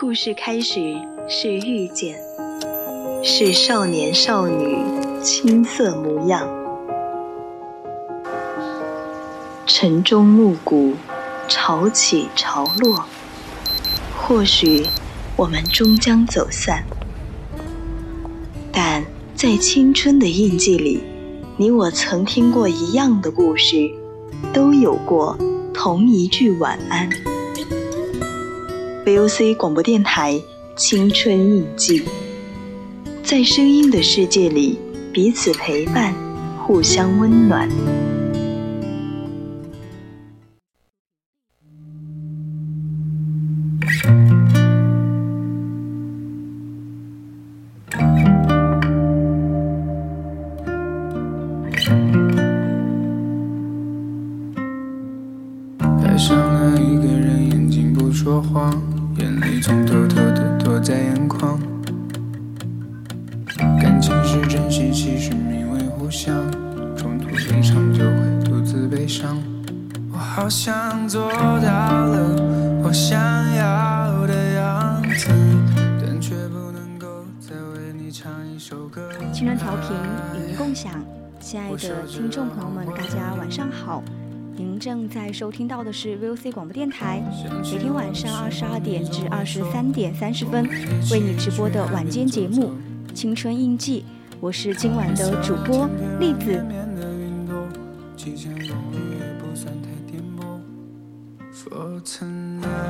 [0.00, 0.94] 故事开始
[1.28, 2.16] 是遇见，
[3.24, 4.78] 是少年少女
[5.24, 6.48] 青涩模样，
[9.66, 10.94] 晨钟暮鼓，
[11.48, 13.06] 潮起潮落。
[14.16, 14.86] 或许
[15.34, 16.84] 我们终将走散，
[18.70, 19.04] 但
[19.34, 21.02] 在青春的印记里，
[21.56, 23.90] 你我曾听过一样的故事，
[24.52, 25.36] 都有过
[25.74, 27.10] 同一句晚安。
[29.08, 30.34] VOC 广播电台
[30.76, 32.00] 《青春印记》，
[33.24, 34.78] 在声音的世界里，
[35.14, 36.12] 彼此陪伴，
[36.58, 37.66] 互相温暖。
[85.28, 87.22] 在收听到的是 VOC 广播电台，
[87.70, 90.66] 每天晚上二十二点至二十三点三十分
[91.10, 92.72] 为你直播的晚间节目
[93.12, 94.06] 《青春印记》，
[94.40, 95.86] 我是今晚的主播
[96.18, 96.64] 栗子。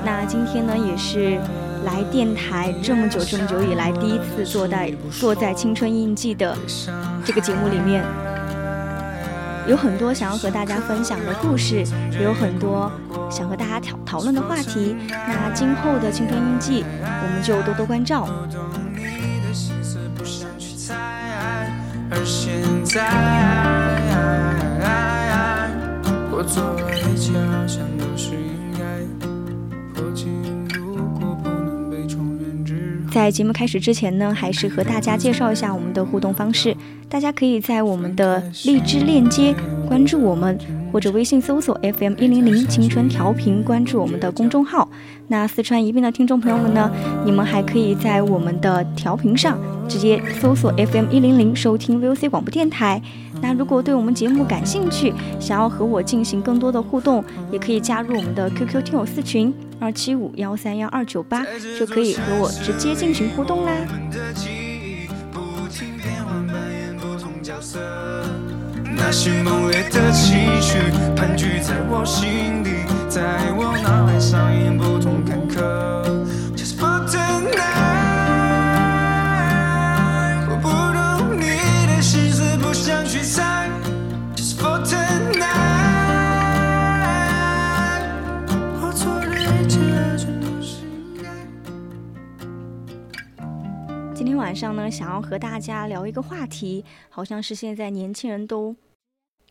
[0.05, 1.41] 那今天呢，也是
[1.85, 6.57] 来电台这么久这么久以来第一次坐在坐在《青春印记》的
[7.25, 8.05] 这个节目里面，
[9.69, 12.91] 有很多想要和大家分享的故事，也有很多
[13.31, 14.97] 想和大家讨讨论的话题。
[15.11, 18.27] 那今后的《青春印记》，我们就多多关照。
[22.11, 23.05] 而现在，
[26.31, 26.65] 我做
[26.97, 27.85] 一切好像
[33.11, 36.77] 在节目开始之前呢，还是和大家介绍一下我们的互动方式。
[37.09, 39.55] 大家可以在我们的荔枝链接
[39.89, 40.59] 关注我们，
[40.93, 44.89] 或者微信搜索 FM 一零零青春调频，关注我们的公众号。
[45.29, 46.91] 那四川宜宾的听众朋友们呢，
[47.25, 49.59] 你们还可以在我们的调频上
[49.89, 53.01] 直接搜索 FM 一零零，收听 VOC 广播电台。
[53.41, 59.55] 那如果对我们节目感兴趣，想要和我进行更多的互动，也可以加入我们的 QQ 听友四群。
[59.81, 61.45] 二七五幺三幺二九八
[61.79, 63.73] 就可以和我直接进行互动啦。
[68.97, 70.79] 那些猛烈的情绪
[71.15, 72.71] 盘踞在我心底，
[73.09, 73.23] 在
[73.57, 75.98] 我脑海上演不同坎坷。
[94.39, 98.75] 晚上呢，想要和大家聊一个话题，好像是现在年轻人都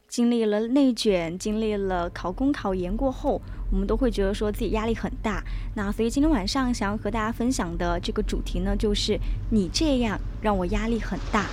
[0.07, 5.43] 经历了内卷，经历了考公考研过后，我们都会觉得说自己压力很大。
[5.75, 9.19] 那所以今天晚上想要和大家分享的这个主题呢，就是
[9.51, 11.45] 你这样让我压力很大。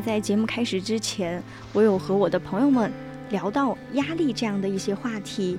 [0.00, 1.42] 在节目开始之前，
[1.72, 2.90] 我有和我的朋友们
[3.30, 5.58] 聊到压力这样的一些话题。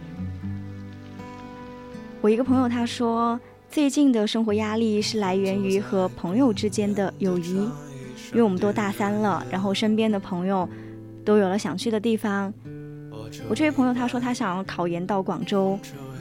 [2.22, 3.40] 我一个朋友他说，
[3.70, 10.68] 最近的生活压力是来源于和朋友之间的友谊，因为我们都大三了，然后身边的朋友
[11.24, 12.54] 都有了想去的地方。
[13.50, 15.78] 我这位朋友他说他想要考研到广州，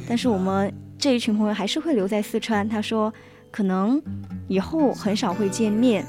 [0.08, 2.68] 但是我们这一群朋友还是会留在四川。
[2.68, 3.12] 他说，
[3.50, 4.02] 可能
[4.48, 6.04] 以后很少会见面。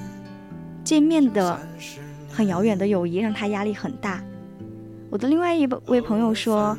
[0.87, 1.59] 见面的
[2.31, 4.23] 很遥远的友谊让他压力很大。
[5.09, 6.77] 我的另外一位朋友说，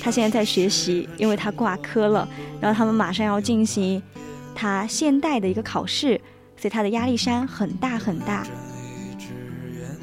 [0.00, 2.26] 他现在在学习，因为他挂科了，
[2.58, 4.02] 然后他们马上要进行
[4.54, 6.18] 他现代的一个考试，
[6.56, 8.46] 所以他的压力山很大很大。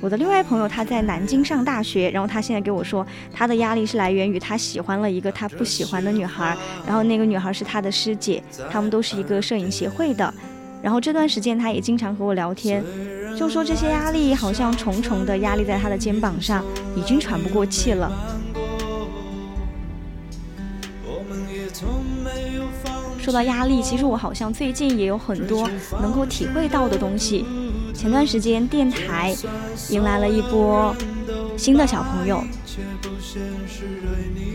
[0.02, 6.56] 我的另外朋友他在南京上大学，然后他现在给我说，他的压力是来源于他喜欢了一个他不喜欢的女孩，
[6.86, 10.32] 然后那个女孩是他的师姐，他们都是一个摄影协会的。
[10.82, 12.84] 然后这段时间他也经常和我聊天
[13.38, 16.64] 就说这些压力好像重重的压力在他的肩膀上
[16.96, 18.12] 已经喘不过气了。
[23.20, 25.70] 说到压力其实我好像最近也有很多
[26.02, 27.46] 能够体会到的东西。
[27.98, 29.36] 前段时间电台
[29.90, 30.96] 迎来了一波
[31.58, 32.44] 新的小朋友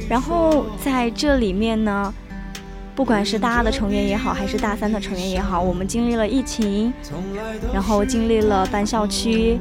[0.08, 2.14] 然后在这里面呢
[2.94, 6.92] 不管是大二的成员也好，还是大三的成员也好，我们经历了疫情，
[7.72, 9.58] 然后经历了搬校区，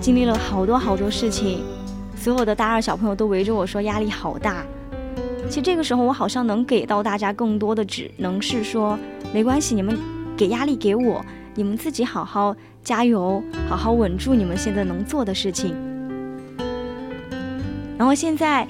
[0.00, 1.62] 经历了好多好多事情，
[2.16, 4.64] 所有的大二小朋友都围着我说压力好大。
[5.48, 8.98] 其实这个时候，我好像能给到大家更多的，只能是说，
[9.32, 9.96] 没关系，你们
[10.36, 15.74] 给压力给我，你们自己好好加油，好好稳住你们现在能做的事情。
[17.96, 18.66] 然后现在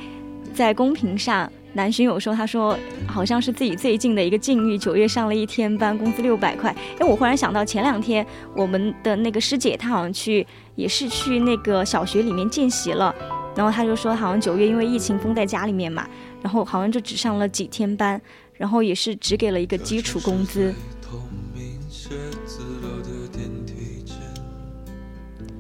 [0.55, 2.77] 在公屏上，南浔有说，他说
[3.07, 6.75] 好像是自己最近的一个境遇，九月上了一天班，工资六百块。
[6.99, 10.45] 哎，我忽然想到前两天我们的那个师姐，她好像去
[10.75, 13.15] 也是去那个小学里面见习了，
[13.55, 16.05] 然后她就说，好像九月因为疫情封在家里面嘛。
[16.43, 18.21] 然后好像就只上了几天班，
[18.55, 20.75] 然后也是只给了一个基础工资。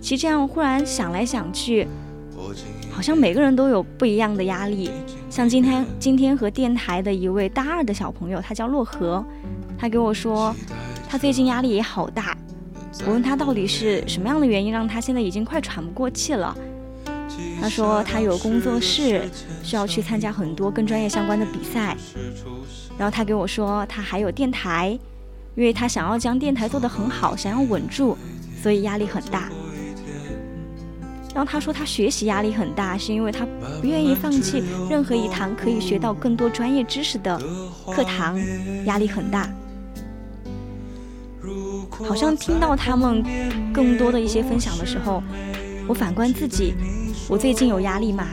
[0.00, 1.87] 其实这样忽然想来想去，
[2.91, 4.91] 好像每个人都有不一样的压力。
[5.31, 9.25] 像今天今天和电台的一位大二的小朋友，他叫洛河，
[9.79, 10.55] 他给我说，
[11.09, 12.37] 他最近压力也好大。
[13.07, 16.57] 我问他到底是什么样的原因让他现在已经快喘不过气了。
[17.61, 19.29] 他说他有工作室，
[19.63, 21.97] 需要去参加很多跟专业相关的比赛。
[22.97, 24.99] 然后他给我说他还有电台，
[25.55, 28.17] 因为他想要将电台做得很好，想要稳住，
[28.61, 29.51] 所以压力很大。
[31.38, 33.46] 然后他说他学习压力很大，是因为他
[33.81, 37.40] 不愿意放弃任何一堂可以学到更多专业知识的
[37.93, 38.37] 课堂，
[38.87, 39.49] 压力很大。
[42.05, 43.23] 好像听到他们
[43.73, 45.23] 更多的一些分享的时候，
[45.87, 46.75] 我反观自己。
[47.29, 48.26] 我最近有压力吗？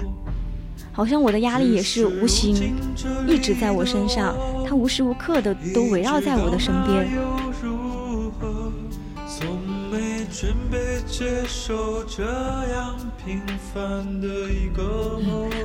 [0.91, 2.73] 好像我的压力也是无形，
[3.27, 4.35] 一直在我身上，
[4.67, 7.07] 它无时无刻的都围绕在我的身边。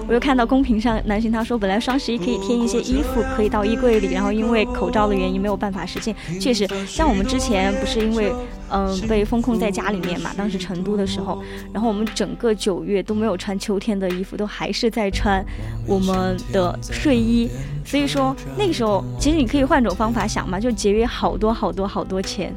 [0.06, 6.14] 我又看到公屏上男性他说，本来双十一可以添一些衣服，可以到衣柜里，然后因为口罩的原因没有办法实现。
[6.40, 8.32] 确实，像我们之前不是因为
[8.70, 11.42] 嗯被封控在家里面嘛，当时成都的时候，
[11.72, 15.44] 然后我们整个九月都没有穿秋天的衣服，都还是在穿
[15.84, 17.50] 我们的睡衣。
[17.84, 22.54] 所以说那个时候，其实你可以换种方法想嘛，就节约好多好多好多钱。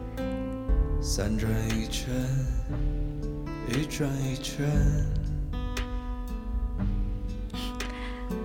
[1.02, 2.14] 三转一圈，
[3.74, 4.68] 一转一圈。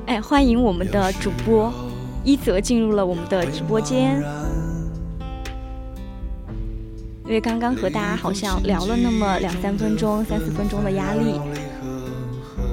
[0.07, 1.71] 哎，欢迎我们的主播
[2.25, 4.23] 一泽进入了我们的直播间。
[7.27, 11.39] 因为刚刚和大家好像聊了那么两三分钟、三四分钟的压力。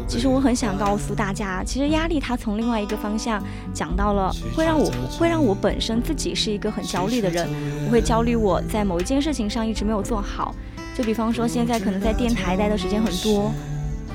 [0.07, 3.43] 其实我很想告诉大家，其实压力它从另外一个方向
[3.73, 7.49] 讲到了，会让我会让我本身自己是一个很焦虑的人，
[7.85, 10.55] 我会焦虑我在某一件事情上一直没有做好，
[10.97, 13.51] 就比方说现在可能在电台待的时间很多，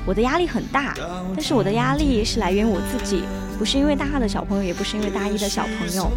[0.05, 0.93] 我的压力很大，
[1.35, 3.21] 但是我的压力是来源于我自己，
[3.59, 6.11] 不是因为大二的小朋友，也不是因为大一的小朋友，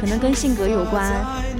[0.00, 1.12] 可能跟性格有关，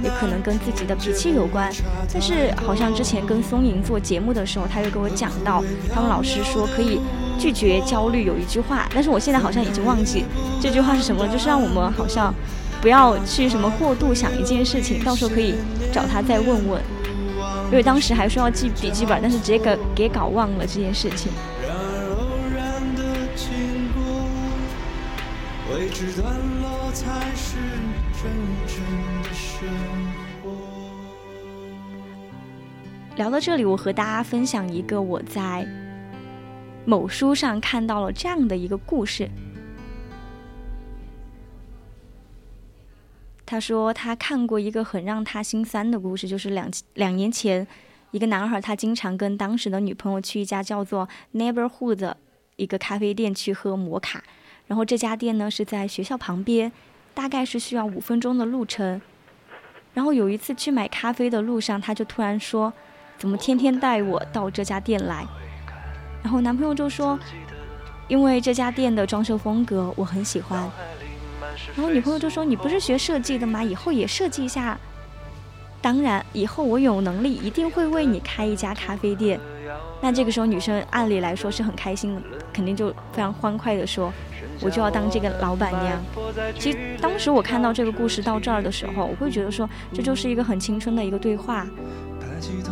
[0.03, 1.71] 也可能跟自己的脾气有关，
[2.11, 5.63] 但是好像之前跟松莹做节目的时候，他又跟我讲到，
[5.93, 6.99] 他们老师说可以。
[7.39, 10.25] 拒绝焦虑有一句话，但是我现在好像已经忘记
[10.61, 11.31] 这句话是什么了。
[11.31, 12.33] 就是让我们好像
[12.81, 15.55] 不要去什么过度想一件事情，到时候可以
[15.89, 16.81] 找他再问问。
[17.71, 21.31] 因为当时还说要记笔记本，但是直接给给搞忘了这件事情。
[33.15, 35.67] 聊到这里，我和大家分享一个我在。
[36.85, 39.29] 某书上看到了这样的一个故事。
[43.49, 47.65] 他说他看过一个很让他心酸的故事，就是两两年前，
[48.11, 52.17] 一个男孩他经常跟当时的女朋友去一家叫做 Neighborhood 的
[52.57, 54.23] 一个咖啡店去喝摩卡，
[54.67, 56.71] 然后这家店呢是在学校旁边，
[57.15, 59.01] 大概是需要五分钟的路程。
[59.95, 62.71] 然后有一次去买咖啡的路上，他就突然说
[63.17, 65.25] ：“怎么天天带我到这家店来？”
[66.21, 67.17] 然后男朋友就说
[68.07, 70.69] ：“因为这家店的装修风格我很喜欢。”
[71.75, 73.63] 然后女朋友就说：“你不是学设计的吗？
[73.63, 74.77] 以后也设计一下。”
[75.81, 79.39] 当然，以后我有能力一定会为你开一家咖啡店。
[80.01, 84.11] 那这个时候女生按理来说是很开心的，肯定就非常欢快的说
[84.61, 85.97] ：“我就要当这个老板娘。”
[86.59, 91.65] 其实当时我看到这个故事到这儿的时候，我会觉得说这就是一个很青春的一个对话。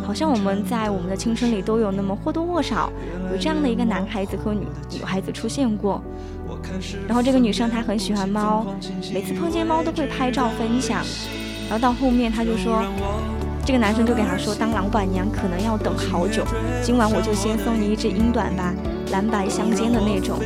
[0.06, 2.90] 好像我们在我们的青春里都有那么或多或少
[3.30, 6.02] 有这样的一个男孩子和女女孩子出现过。
[7.06, 8.66] 然后这个女生她很喜欢猫，
[9.12, 11.02] 每次碰见猫都会拍照分享。
[11.68, 12.82] 然后到后面她就说，
[13.64, 16.42] 这个男生就给她说，当老板娘可能要等好久，
[16.82, 18.74] 今晚我就先送你一只英短吧，
[19.12, 20.38] 蓝白相间的那种。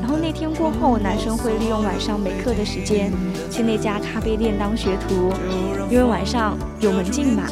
[0.00, 3.12] 然后那天过后，男生会利用晚上没课的时间
[3.50, 5.32] 去那家咖啡店当学徒，
[5.90, 7.44] 因为晚上有门禁嘛，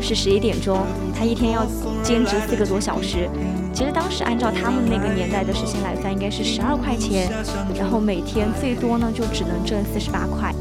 [0.00, 0.78] 是十一点钟，
[1.16, 1.66] 他一天要
[2.02, 3.28] 兼职四个多小时。
[3.72, 7.30] 其实当时按照他们那个年代的时薪来算，应该是十二块钱，
[7.76, 10.54] 然后每天最多呢就只能挣四十八块。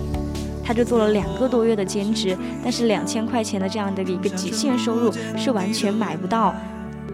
[0.64, 6.54] 他就做了两个多月的兼职，但是两千块钱的这样的一个极限收入是完全买不到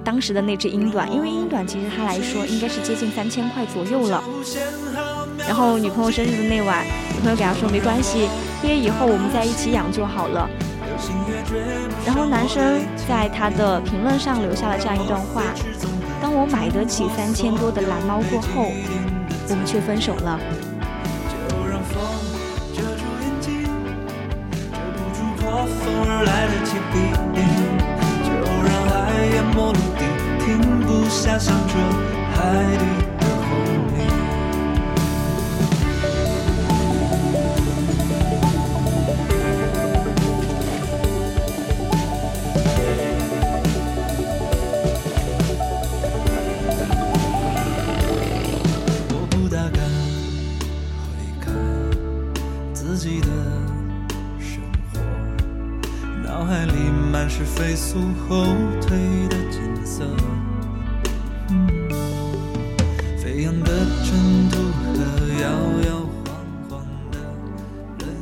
[0.03, 4.21] 当时的那只英短，因为英短其实他来说应该是接近三千块左右了。
[5.47, 6.85] 然后女朋友生日的那晚，
[7.15, 8.27] 女朋友给他说没关系，
[8.61, 10.49] 毕业以后我们在一起养就好了。
[12.05, 15.43] 然后男生在他的评论上留下了这样一段话：
[16.21, 18.71] 当我买得起三千多的蓝猫过后，
[19.49, 20.39] 我们却分手了。
[30.39, 31.73] 停不下想着
[32.35, 33.04] 海底。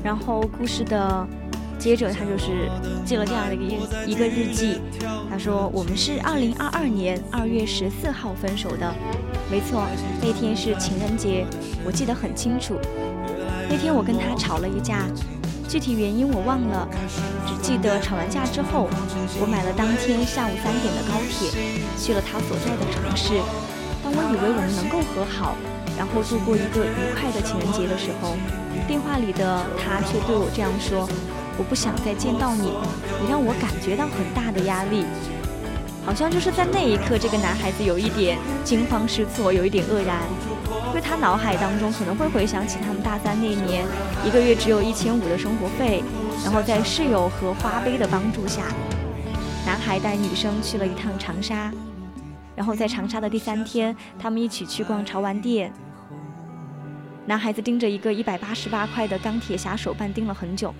[0.03, 1.27] 然后故事的
[1.79, 2.69] 接着，他就是
[3.03, 4.79] 记了这样的一个日一个日记。
[5.29, 8.93] 他说：“我们是二零二二年二月十四号分手的，
[9.49, 9.87] 没错，
[10.21, 11.45] 那天是情人节，
[11.83, 12.79] 我记得很清楚。
[13.67, 15.07] 那天我跟他吵了一架。”
[15.65, 16.87] 具体原因我忘了，
[17.73, 18.87] 记得吵完架之后，
[19.41, 21.49] 我买了当天下午三点的高铁，
[21.97, 23.33] 去了他所在的城市。
[24.03, 25.57] 当我以为我们能够和好，
[25.97, 28.37] 然后度过一个愉快的情人节的时候，
[28.85, 31.09] 电话里的他却对我这样说
[31.57, 32.77] ：“我不想再见到你，
[33.17, 35.03] 你让我感觉到很大的压力。”
[36.05, 40.21] 好像就是在那一刻，这个男孩子有一点惊慌失措，有一点愕然。
[40.89, 43.83] 因为他脑海当中可能会回想起他们大三那年，
[44.23, 46.03] 一个月只有一千五的生活费，
[46.41, 48.63] 然后在室友和花呗的帮助下，
[49.65, 51.71] 男孩带女生去了一趟长沙，
[52.55, 55.71] 然后在长沙的第三天，他们一起去逛潮玩店。
[57.25, 60.73] 男孩子盯着一个一百八十八块的钢铁侠手办盯了很久，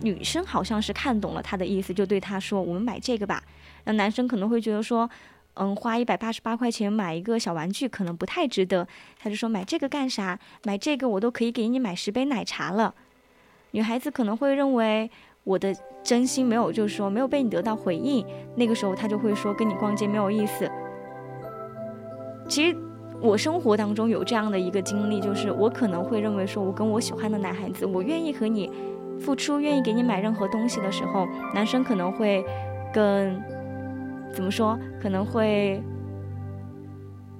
[0.00, 3.42] 女生好像是看懂了他的意思，就对他说：“我们买这个吧。”
[3.84, 5.08] 那男生可能会觉得说。
[5.54, 10.38] 嗯，花一百八十八块钱买一个小玩具可能不太值得，他就说买这个干啥？
[10.64, 12.94] 买这个我都可以给你买十杯奶茶了。
[13.72, 15.10] 女孩子可能会认为
[15.44, 18.24] 我的真心没有，就是说没有被你得到回应，
[18.54, 20.70] 那个时候她就会说跟你逛街没有意思。
[22.48, 22.76] 其实
[23.20, 28.70] 我生活当中有这样的一个经历，就是我可能会认为说我跟我喜欢的男孩子，我愿意和你
[29.18, 32.44] 付出，愿意给你买任何东西的时候，男生可能会
[32.94, 33.42] 跟。
[34.34, 34.78] 怎么说？
[34.98, 35.78] 可能会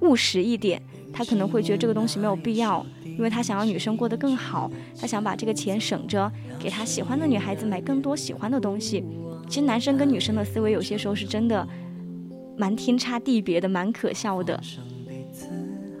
[0.01, 0.79] 务实一点，
[1.13, 6.29] 他可能会觉得这个东西没有必要，因为他想要女生过得更好，他想把这个钱省着，
[6.59, 9.05] 给他喜欢的女孩子买更多喜欢的东西。
[9.47, 11.67] 其实男生跟女生的思维有些时候是真的
[12.57, 14.59] 蛮天差地别的，蛮可笑的。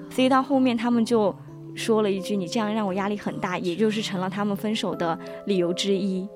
[0.09, 1.35] 所以到后面他们就
[1.75, 6.27] 说了一句：“你这样让我压力很大”，也就是成了他们分手的理由之一，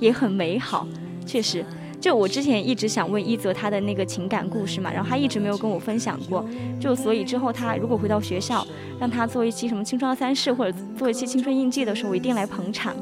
[0.00, 0.86] 也很美好，
[1.26, 1.64] 确实。
[2.00, 6.44] 就我之前一直想问一泽他的那个情感故事嘛，然后他一直没有跟我分享过。
[6.78, 8.64] 就所以之后他如果回到学校，
[9.00, 12.94] 让他做一期什么青春二三事或者做一期青春印记的时候，我一定来捧场。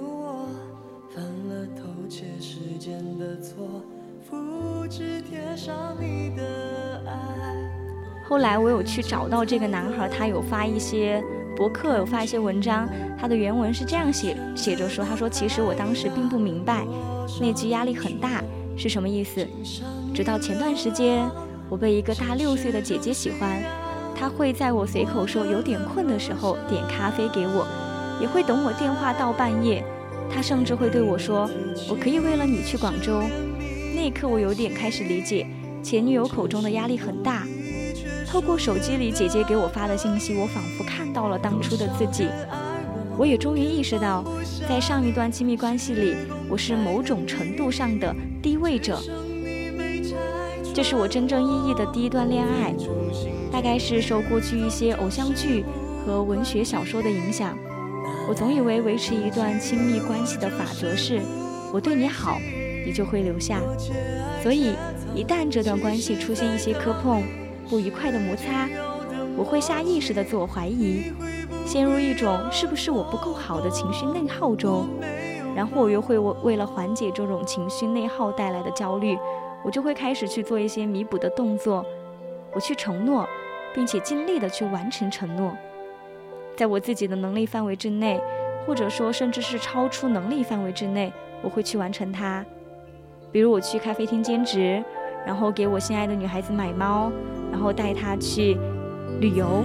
[8.28, 11.22] 后来我有去找到这个男孩，他有发一些
[11.54, 12.88] 博客，有发一些文章，
[13.18, 16.84] 他的原文是这样写写着说：“他说其实我当时并不明白，
[17.40, 18.42] 那句压力很大。”
[18.76, 19.46] 是什么意思？
[20.14, 21.28] 直到前段时间，
[21.68, 23.62] 我被一个大六岁的姐姐喜欢，
[24.14, 27.66] 她会在我随口说有点困的时候点咖啡给我，
[28.20, 29.82] 也会等我电话到半夜。
[30.30, 31.48] 她甚至会对我说
[31.88, 33.22] ：“我可以为了你去广州。”
[33.94, 35.46] 那一刻，我有点开始理解
[35.82, 37.46] 前女友口中的压力很大。
[38.26, 42.28] 透过手机里姐姐给我发的信息，我仿佛看到了当初的自己。
[43.18, 44.22] 我也终于意识到，
[44.68, 46.14] 在上一段亲密关系里，
[46.48, 48.14] 我是某种程度上的。
[48.42, 49.00] 低位者。
[50.74, 52.74] 这是我真正意义的第一段恋爱，
[53.50, 55.64] 大概是受过去一些偶像剧
[56.04, 57.56] 和文学小说的影响。
[58.28, 61.22] 我总以为维持一段亲密关系的法则是，
[61.72, 62.38] 我对你好，
[62.84, 63.60] 你就会留下。
[64.42, 64.74] 所以，
[65.14, 67.22] 一旦这段关系出现一些磕碰、
[67.68, 68.68] 不愉快的摩擦，
[69.36, 71.10] 我会下意识的自我怀疑，
[71.66, 74.86] 陷入一种是不是我不够好的情绪内耗中，
[75.52, 79.18] 然后我又会为为了缓解这种情绪内耗带来的焦虑，
[79.64, 81.84] 我就会开始去做一些弥补的动作，
[82.54, 83.28] 我去承诺，
[83.74, 85.56] 并且尽力的去完成承诺，
[86.56, 88.22] 在我自己的能力范围之内，
[88.64, 92.46] 或者说甚至是超出能力范围之内，我会去完成它。
[93.32, 94.80] 比如我去咖啡厅兼职，
[95.26, 97.10] 然后给我心爱的女孩子买猫，
[97.50, 98.56] 然后带她去。
[99.18, 99.64] 旅游，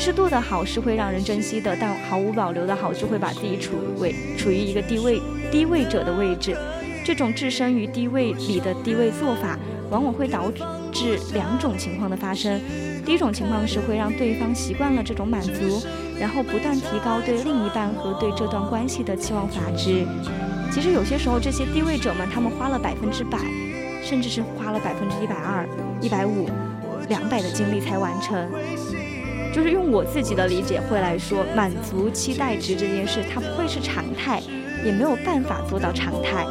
[0.00, 5.20] 适度的好是会让人珍惜的，但毫无保留的好就会把自己处位处于一个低位
[5.52, 6.56] 低位者的位置。
[7.04, 9.58] 这种置身于低位里的低位做法，
[9.90, 10.50] 往往会导
[10.90, 12.58] 致两种情况的发生。
[13.04, 15.82] 第一种情况是会让对方习惯了这种满足，
[16.18, 20.06] 然后不断提高对另一半和对这段关系的期望阀值。
[20.72, 23.38] 其实有些时候，这些低位者们，他们花了百分之百，
[24.02, 25.68] 甚至是花了百分之一百二、
[26.00, 26.48] 一百五。
[27.08, 28.48] 两百的精力才完成，
[29.52, 34.40] 就是用我自己的理解会来说，满足期待值这件事，它不会是常态，
[34.84, 36.46] 也没有办法做到常态。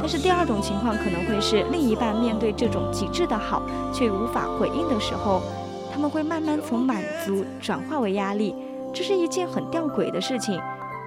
[0.00, 5.42] 但是第二种情况可能会是另一半面对这种极致的好却无法回应的时候，
[5.92, 8.54] 他们会慢慢从满足转化为压力，
[8.94, 10.58] 这是一件很吊诡的事情。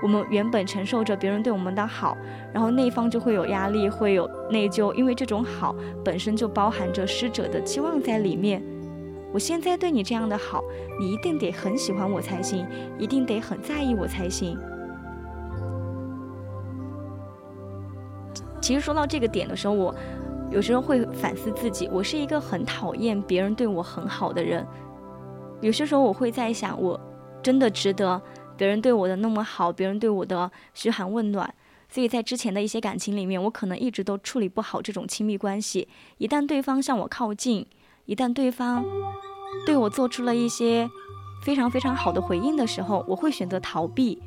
[0.04, 2.18] 我们原本承受着别人对我们的好，
[2.54, 8.62] 然后那一方就会有压力，会有内疚，因为这种好本身就包含着施者的期望在里面。
[9.34, 10.64] 我现在对你这样的好，
[11.00, 12.68] 你一定得很喜欢我才行，
[13.00, 14.58] 一定得很在意我才行。
[18.62, 19.96] 其实说到这个点的时候，我
[20.52, 24.66] 有时候会反思自己，我是一个很讨厌别人对我很好的人。
[25.62, 27.00] 有些时候我会在想，我
[27.42, 28.22] 真的值得？
[28.58, 31.52] 别人对我的那么好，别人对我的嘘寒问暖，
[31.90, 35.88] 所以在之前的一些感情里面，我可能一直都处理不好这种亲密关系。
[36.20, 37.66] 一旦对方向我靠近，
[38.06, 38.84] 一旦对方
[39.66, 40.90] 对我做出了一些
[41.44, 44.22] 非常非常好的回应的时候，我会选择逃避，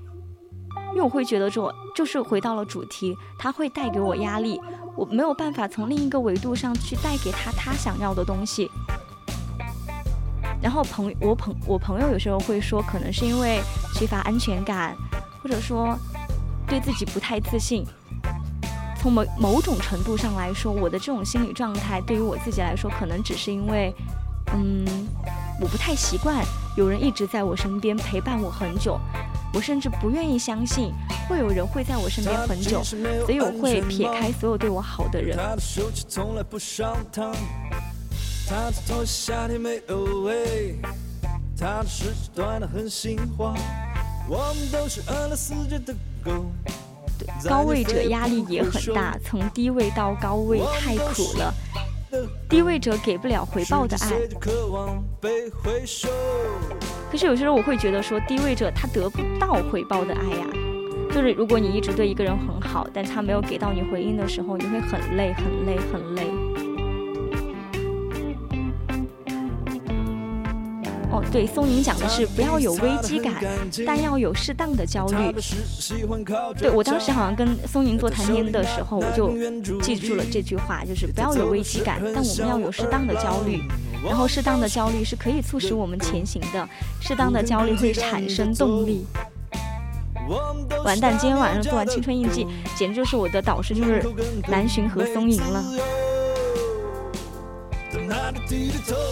[0.91, 4.61] 因为我会觉得这就是回到了主题，他会带给我压力，
[4.97, 8.71] 我没有办法从另一个维度上去带给他他想要的东西。
[10.63, 13.61] 然后朋我朋我朋友有时候会说，可能是因为
[13.95, 14.97] 缺乏安全感，
[15.43, 15.99] 或者说
[16.67, 17.85] 对自己不太自信。
[19.05, 23.95] 从某某种程度上来说，我的这种心理状态对于我自己来说，可能只是因为，
[24.55, 25.07] 嗯，
[25.61, 26.43] 我不太习惯
[26.75, 28.99] 有人一直在我身边陪伴我很久，
[29.53, 30.91] 我甚至不愿意相信
[31.29, 35.37] 会有人会在我身边很久，所以我会撇开所有对我好的人。
[35.37, 35.55] 他
[38.55, 40.79] 的头夏天没有味，
[41.59, 43.55] 他的食指短得很心慌。
[44.31, 46.47] 我们都是饿了死绝的狗。
[47.49, 51.53] 高位者压力也很大，从低位到高位太苦了。
[52.49, 54.13] 低位者给不了回报的爱。
[57.11, 60.47] 可是有时候我会觉得说，低位者他得不到回报的爱呀。
[61.13, 66.27] 就是如果你一直对一个人很好，但他没有给到你回应的时候，你会很累，很累，很累。
[71.15, 73.35] 哦，对，松宁讲的是不要有危机感，
[73.87, 75.33] 但要有适当的焦虑。
[76.59, 79.33] 对我当时好像跟松宁做谈天的时候，我就
[79.81, 83.63] 记住了这句话，就是不要有危机感，但我们要有适当的焦虑。
[84.05, 86.69] 然后适当的焦虑是可以促使我们前行的，
[87.01, 89.07] 适当的焦虑会产生动力。
[90.85, 92.45] 完蛋，今天晚上做完青春印记，
[92.77, 94.03] 简直就是我的导师，就是
[94.49, 95.63] 南浔和松宁了。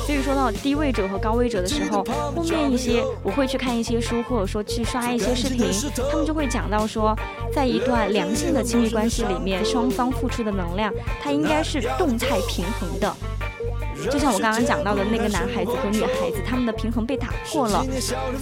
[0.06, 5.70] 所以说到低位者和高位者的时候，后面一些我会去看一些书，或者说去刷一些视频，
[6.10, 7.16] 他们就会讲到说，
[7.52, 10.92] 在一段良性的亲密关系里面，双方付出的能量，
[11.22, 13.14] 它应该是动态平衡的。
[14.10, 17.84] 就像我刚刚讲到的那个男孩子和女孩子，他们的平衡被打破了，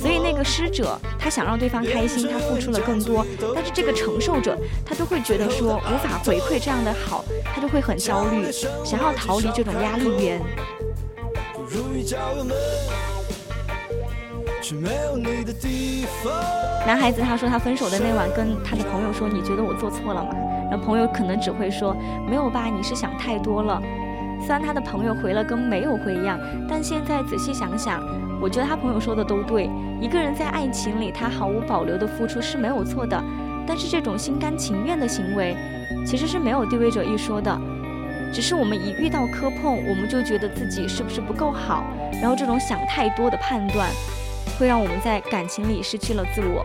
[0.01, 8.51] 所以那个施者他想让对方开心，他付出了更多，但是这个承受者他都会觉得说无法回馈这样的好，他就会很焦虑，
[8.85, 10.41] 想要逃离这种压力源。
[16.87, 20.31] 男孩子他说他分手的那晚跟他的朋友说，你觉得我做错了吗？
[20.71, 21.95] 然后朋友可能只会说
[22.29, 23.83] 没有吧，你是想太多了。
[24.41, 28.03] 虽然他的朋友回了跟没有回一样，但现在仔细想想，
[28.41, 29.71] 我觉得他朋友说的都对。
[30.01, 33.23] 一个人在爱情里，他毫无保留的付出是没有错的，
[33.67, 35.55] 但是这种心甘情愿的行为，
[36.07, 37.61] 其实是没有地位者一说的。
[38.33, 41.85] 只是我们一遇到磕碰，我们就觉得自己是不是不够好，
[42.21, 43.91] 然后这种想太多的判断，
[44.59, 46.65] 会让我们在感情里失去了自我。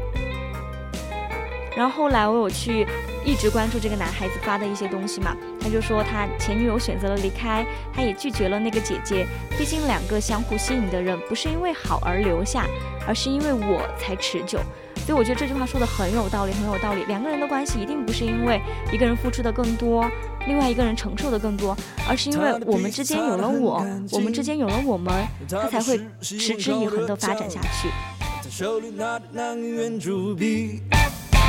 [1.76, 2.88] 然后后来我有去
[3.26, 9.26] 一直关注这个男孩子发的一些东西嘛，他就说他前女友选择了离开，他也拒绝了那个姐姐。
[9.58, 12.68] 毕竟两个相互吸引的人，不是因为好而留下，
[13.08, 14.60] 而是因为我才持久。
[15.08, 17.04] 所以我觉得这句话说的很有道理，很有道理。
[17.06, 20.08] 两个人的关系一定不是因为一个人付出的更多。
[20.46, 21.76] 另外一个人承受的更多，
[22.08, 25.12] 而是因为我们之间有了我，我们之间有了我们，
[25.50, 27.90] 他才会持之以恒的发展下去。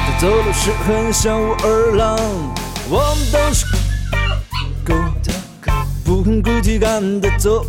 [0.09, 2.19] 他走路时很像武二郎，
[2.89, 3.67] 我们都是
[4.87, 4.95] 狗，
[6.05, 7.67] 不肯孤寂感的走，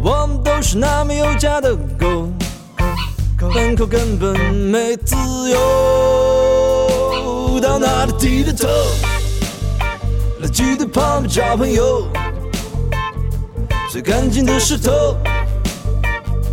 [0.00, 2.28] 我们都是那么有家的狗，
[3.52, 5.16] 门口根本没自
[5.50, 5.58] 由，
[7.60, 8.68] 到哪里低着头。
[10.52, 12.06] 记得旁边交朋友，
[13.90, 15.16] 最干净的石头，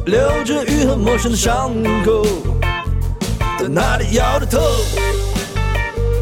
[0.08, 1.72] 留着愈合陌生的伤
[2.04, 2.26] 口，
[3.60, 4.60] 到哪里摇着头，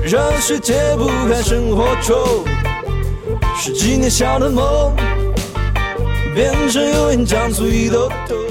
[0.03, 2.43] 让谁解不开生活愁，
[3.61, 4.95] 十几年小的梦，
[6.33, 8.48] 变成油盐酱醋一兜兜。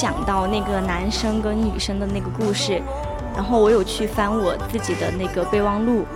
[0.00, 2.80] 讲到那个男生跟女生的那个故事，
[3.34, 6.06] 然后我有去翻我自己的那个备忘录，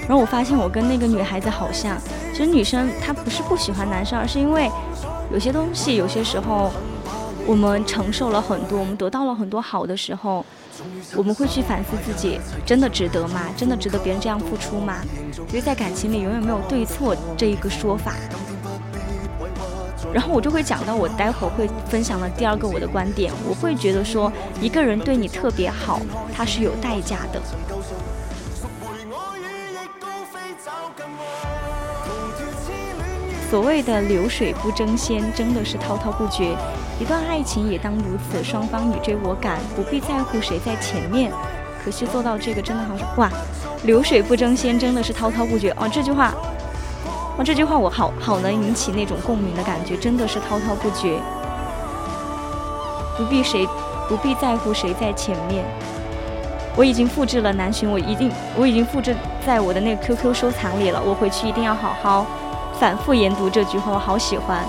[0.00, 1.96] 然后我发现我跟那个女孩子好像。
[2.32, 4.70] 其实女生她不是不喜欢男生，而是因为
[5.32, 6.70] 有些东西有些时候
[7.46, 10.44] 我们承受了很多，我们得到了很多好的时候，
[11.16, 13.40] 我们会去反思自己，真的值得吗？
[13.56, 14.96] 真的值得别人这样付出吗？
[15.48, 18.12] 因为在感情里永远没有对错这一个说法。
[20.12, 26.00] 然后我就会讲到，我待会儿会分享的第二个我的观点，我会觉得说，一个人对你特别好，
[26.34, 27.40] 他是有代价的。
[33.50, 36.56] 所谓的流水不争先，真的是滔滔不绝。
[37.00, 41.32] 一段爱情也当如此，双方你追我赶，不必在乎谁在前面。
[41.84, 43.30] 可惜做到这个真的好哇，
[43.84, 45.88] 流水不争先，真的是滔滔不绝哦。
[45.90, 46.34] 这句话。
[47.42, 51.18] 这句话我好好能引起那种共鸣的感觉，真的是滔滔不绝。
[53.16, 53.66] 不必谁，
[54.08, 55.64] 不必在乎谁在前面。
[56.76, 61.02] 我已经复制了南浔，我一定，我已经复制在我的那个 QQ 收藏里了。
[61.04, 62.26] 我回去一定要好好
[62.78, 64.64] 反复研读这句话，我好喜欢。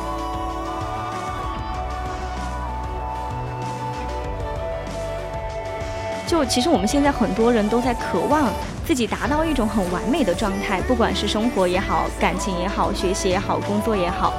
[6.26, 8.48] 就其实我们现在很多人都在渴望。
[8.86, 14.34] 自己达到一种很完美的状态，不管是生活也好，感情也好，学习也好，工作也好。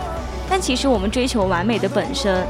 [0.51, 2.45] 但其实我们追求完美的本身，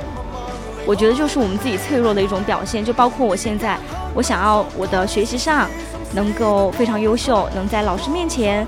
[0.85, 2.85] 我觉得就是我们自己脆弱的一种表现。
[2.85, 3.79] 就包括我现在，
[4.15, 5.69] 我想要我的学习上
[6.15, 8.67] 能够非常优秀，能在老师面前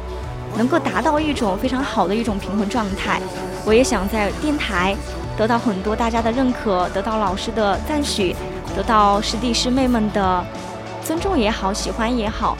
[0.57, 3.21] 能够达到一种非常好的一种平衡状态。
[3.65, 4.95] 我也想在电台
[5.37, 8.37] 得到很多大家的认可，得到老师的赞许，
[8.77, 10.45] 得到师弟师妹们的
[11.03, 12.57] 尊重也好，喜欢也好。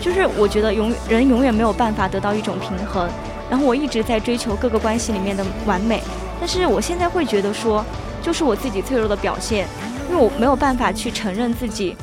[0.00, 3.08] 就是我觉得永人永远没有办法得到一种平衡，
[3.50, 6.02] 然后我一直在追求各个关系里面的完美，
[6.38, 7.84] 但是我现在会觉得说，
[8.22, 9.68] 就是我自己脆弱的表现，
[10.08, 11.94] 因为我没有办法去承认自己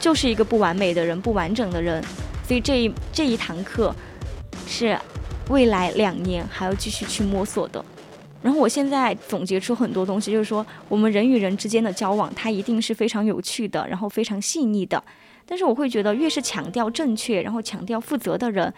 [0.00, 2.02] 就是一个不完美的人、不完整的人，
[2.46, 3.94] 所以这一这一堂课
[4.66, 4.98] 是
[5.48, 7.84] 未来两年还要继续去摸索的。
[8.42, 15.00] 然后我现在总结出很多东西，就是说我们人与人之间的交往，它一定是非常有趣的，然后非常细腻的。
[15.52, 18.72] 但是我会觉得，越是强调正确，然后强调负责的人，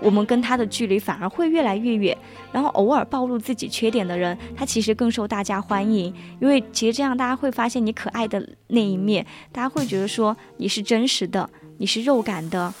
[0.00, 2.16] 我们跟他的距离反而会越来越远。
[2.52, 12.72] 然后偶尔暴露自己缺点的人，他其实更受大家欢迎，因为其实这样大家会发现你可爱的那一面，大家会觉得说你是真实的，你是肉感的，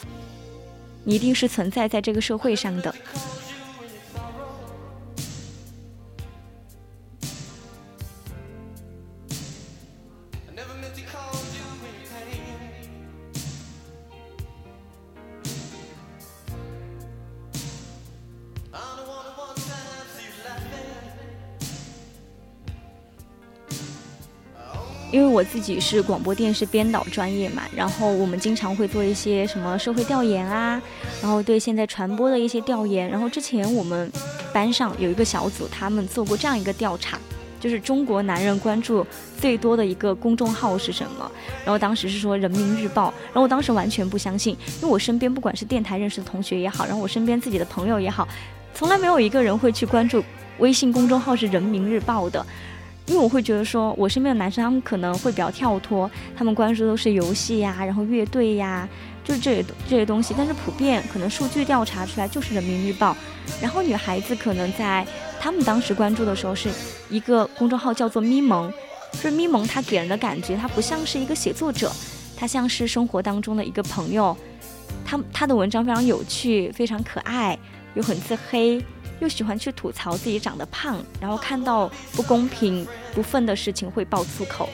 [1.02, 2.94] 你一定是存在在这个社会上的。
[25.10, 30.80] 因为我自己是广播电视编导专业嘛，然后我们经常会做一些什么社会调研啊，
[31.22, 33.08] 然后对现在传播的一些调研。
[33.08, 34.10] 然后之前我们
[34.52, 37.18] 班上有一个小组，他们做过这样一个调查，
[37.58, 39.06] 就是中国男人关注
[39.40, 41.30] 最多的一个公众号是什么？
[41.64, 48.28] 然后当时是说人民日报，然后我当时完全不相信，因为我身边不管是电台认识的同学也好，然后我身边自己的朋友也好，
[48.74, 50.22] 从来没有一个人会去关注
[50.58, 52.44] 微信公众号是人民日报的。
[53.08, 58.86] 因为我会觉得说，我身边的男生他们可能会比较跳脱，他们关注都是游戏呀，然后乐队呀，
[59.24, 60.34] 就是这些这些东西。
[60.36, 63.16] 但是普遍可能数据调查出来就是人民日报。
[63.62, 65.06] 然后女孩子可能在
[65.40, 66.68] 他们当时关注的时候是
[67.08, 68.70] 一个公众号叫做咪蒙，
[69.12, 71.90] 就是咪蒙，它给人的感觉它不像是一个写作者，
[72.36, 74.36] 它像是生活当中的一个朋友。
[75.04, 77.58] 他他的文章非常有趣，非常可爱，
[77.94, 78.84] 又很自黑。
[79.20, 84.68] 又喜欢去吐槽自己长得胖，然后看到不公平、不忿的事情会爆粗口，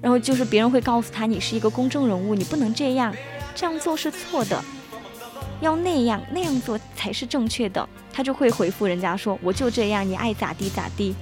[0.00, 3.14] 然后就是别人会告诉他你是一个公众人物，你不能这样，
[3.54, 4.62] 这样做是错的，
[5.60, 7.88] 要那样那样做才是正确的。
[8.12, 11.14] 他就会回复人家说我就这样，你爱咋地咋地。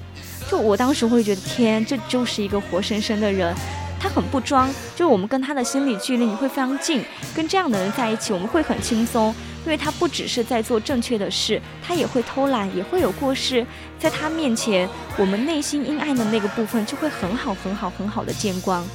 [0.50, 3.54] 就我当时会觉得天，这就是一个活生生的人，
[4.00, 4.66] 他很不装，
[4.96, 9.34] 就是我们跟他的心理距离你会非常近，跟这样的人在一起我们会很轻松。
[9.64, 13.66] 因为他不只是在做正确的事，他也会偷懒，也会有过失。
[13.98, 18.86] 在他面前，我们内心阴暗的那个部分就会很好、很好、很好的见光。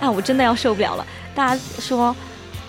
[0.00, 1.06] 啊，我真的要受不了了！
[1.32, 2.14] 大家说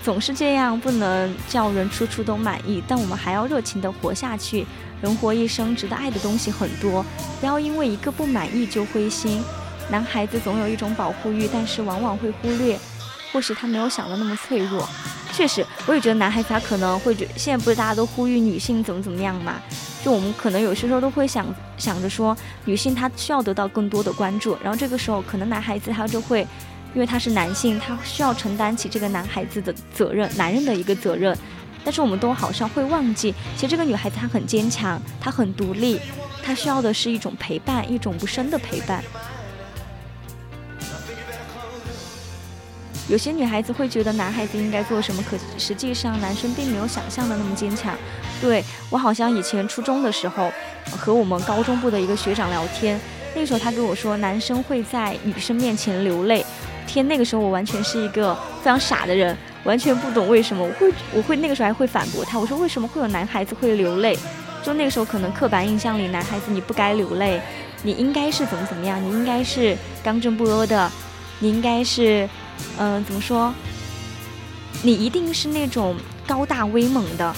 [0.03, 4.67] 总是这样，不能叫人处处都满意，但我们还要热情的活下去。
[5.01, 7.03] 人活一生，值得爱的东西很多，
[7.39, 9.43] 不要因为一个不满意就灰心。
[9.89, 12.79] 男孩子总有一种保护欲，但是往往会忽略，
[13.31, 14.87] 或许他没有想的那么脆弱。
[15.31, 19.55] 确实，我也觉得男孩子他可能会觉，现在不是大家都呼吁女性怎么怎么样嘛？
[20.03, 21.45] 就我们可能有些时候都会想
[21.77, 26.47] 想着说，女性她需要得到更多的关注，然后这个时候可能男孩子他就会，
[26.93, 31.35] 因为他是男性，他需要承担起这个男孩子的责任，男人的一个责任。
[31.83, 35.99] 但是我们都好像会忘记，其实这个女孩子她很坚强，她很独立，
[36.43, 39.03] 她需要的是一种陪伴，一种无声的陪伴。
[43.09, 47.93] 有些女孩子会觉得男孩子应该做什么，可实际上男生并没有想象的那么坚强。
[48.41, 50.51] 对我好像以前初中的时候，
[50.97, 52.99] 和我们高中部的一个学长聊天，
[53.35, 56.45] 那个时候他跟我说，男生会在女生面前流泪。
[56.87, 64.17] 天，那个时候我完全是一个非常傻的人，完全不懂为什么我会，我会那个时候还会反驳他，我说为什么会有男孩子会流泪？
[64.63, 67.41] 就那个时候可能刻板印象里，男孩子你不该流泪，
[67.83, 70.89] 你应该是怎么怎么样，你应该是刚正不阿的，
[71.39, 72.29] 你应该是。
[72.77, 73.53] 嗯，怎么说？
[74.81, 75.95] 你一定是那种
[76.27, 77.33] 高大威猛的。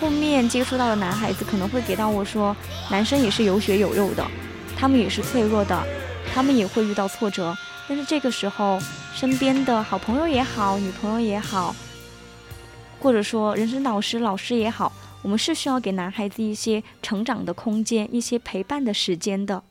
[0.00, 2.56] 后面接触到的男孩子可能会给到我说，
[2.90, 4.26] 男生也是有血有肉的，
[4.76, 5.82] 他们也是脆弱的，
[6.32, 7.56] 他们也会遇到挫折。
[7.86, 8.78] 但是这个时候，
[9.14, 11.74] 身边的好朋友也好，女朋友也好，
[12.98, 19.62] 或者说人生导师、老师也好，我们是需要给男孩子一些成长的空间，一些陪伴的时间的。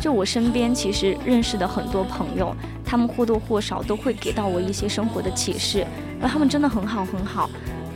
[0.00, 5.86] 就我身边其实认识的很多朋友，他们或多或少都会给到我一些生活的启示，
[6.20, 7.48] 而他们真的很好很好，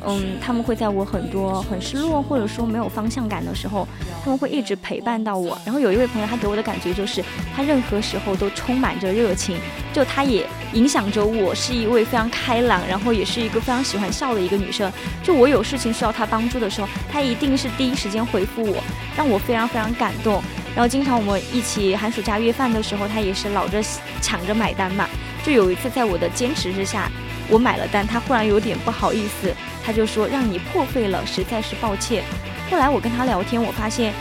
[0.06, 3.86] 嗯，他们会在我很多很失落或者说没有方向感的时候，
[4.22, 5.58] 他们会一直陪伴到我。
[5.64, 9.56] 然后有一位朋友，他给我的感觉就是，他任何时候都充满着热情，
[9.92, 14.92] 就他也影响着我，是一位非常开朗，然后也是一个非常喜欢笑的一个女生。
[15.22, 18.82] 就我有事情需要他帮助的时候，他一定是第一时间回复我，
[19.16, 20.42] 让我非常非常感动。
[20.74, 23.80] 然后经常我们一起寒暑假约饭的时候，他也是老着
[24.20, 25.08] 抢着买单嘛。
[25.44, 27.08] 就有一次在我的坚持之下，
[27.48, 29.54] 我买了单，他忽然有点不好意思，
[29.85, 32.25] 他就说让你破费了，实在是抱歉。
[32.70, 34.12] 后来我跟他聊天，我发现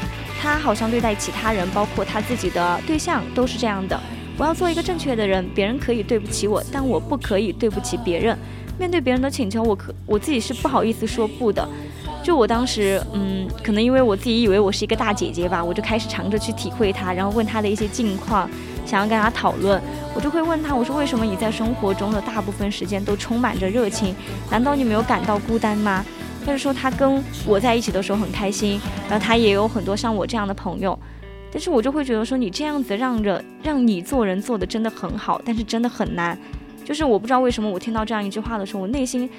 [0.41, 3.99] 他好像对待其他人，包括他自己的对象都是这样的。
[4.37, 8.37] 我要做一个正确的人，别人可以对不起我，但我不可以对不起别人。
[8.77, 11.65] 面对别人的请求，我可我自己是不好意思说不的。
[12.23, 18.49] 就我当时，嗯，可能因为我自己以为我是一个大姐姐吧，我就开始尝着去体会他，然后问他的一些近况，
[18.85, 19.81] 想要跟他讨论。
[20.15, 24.15] 我就会问他，我说为什么你在生活中的大部分时间都充满着热情？
[24.49, 26.05] 难道你没有感到孤单吗？
[26.45, 30.97] 他就说他跟我在一起的时候很开心，然后他也有很多像我这样的朋友。
[31.51, 36.37] 但是我就会觉得说，你这样子让着让你做人做的真的很好，但是真的很难。
[36.83, 39.29] 就是我不知道为什么我听到这样一句话的时候，我内心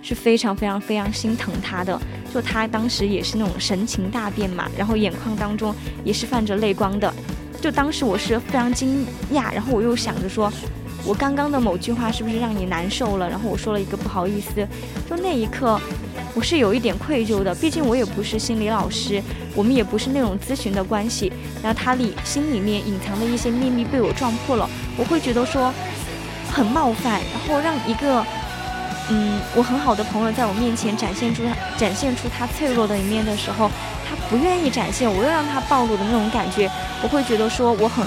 [0.00, 2.00] 是非常非常非常心疼他的。
[2.32, 7.12] 就他当时也是那种神情大变嘛，然后眼眶当中也是泛着泪光的。
[7.64, 10.52] 就当时我是非常惊讶，然后我又想着说，
[11.02, 13.26] 我刚刚的某句话是不是让你难受了？
[13.26, 14.68] 然后我说了一个不好意思，
[15.08, 15.80] 就那一刻。
[16.34, 19.22] 我是有一点愧疚的，毕竟我也不是心理老师，
[19.54, 21.32] 我们也不是那种咨询的关系。
[21.62, 25.72] 然后他里心里面隐藏的一些秘密被我撞破了，我会觉得说
[26.52, 27.18] 很冒犯。
[27.32, 28.22] 然后让一个
[29.10, 31.42] 嗯我很好的朋友在我面前展现出
[31.76, 33.70] 展现出他脆弱的一面的时候，
[34.08, 36.70] 他不愿意展现，我又让他暴露的那种感觉，
[37.02, 38.06] 我会觉得说我很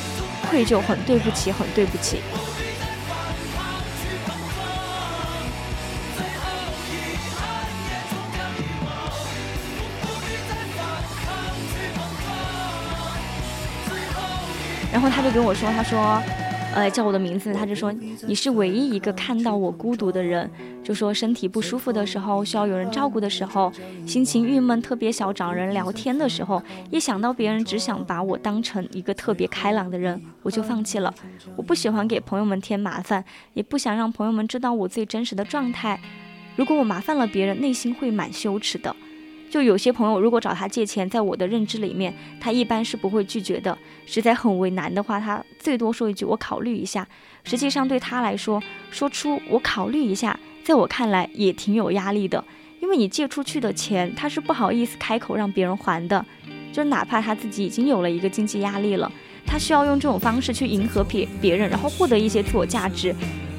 [0.49, 2.19] 愧疚，很对不起，很对不起。
[14.91, 16.19] 然后他就跟我说，他说，
[16.73, 17.93] 呃，叫我的名字，他就说
[18.25, 20.49] 你是唯一一个看到我孤独的人，
[20.87, 23.69] 就说身体不舒服的时候，需要有人照顾的时候，
[24.05, 31.13] 心情郁闷，特别想找人聊天的时候，一想到别人只想把我当成一个特别开朗的人，我就放弃了。
[31.57, 33.21] 我不喜欢给朋友们添麻烦，
[33.53, 35.99] 也不想让朋友们知道我最真实的状态。
[36.55, 38.95] 如果我麻烦了别人，内心会蛮羞耻的。
[39.49, 43.77] 就有些朋友，如果找他借钱，在我的认知里面，他一般是不会拒绝的。
[44.05, 47.05] 实在很为难的话，他最多说一句“我考虑一下”。
[47.43, 52.43] 实际上对他来说，说出“我考虑一下”，在我看来也挺有压力的，
[52.81, 56.25] 因为你借出去的钱，他是不好意思开口让别人还的。
[56.73, 59.09] 就哪怕他自己已经有了一个经济压力了，
[59.45, 63.15] 他需要用这种方式去迎合别别人，然后获得一些自我价值。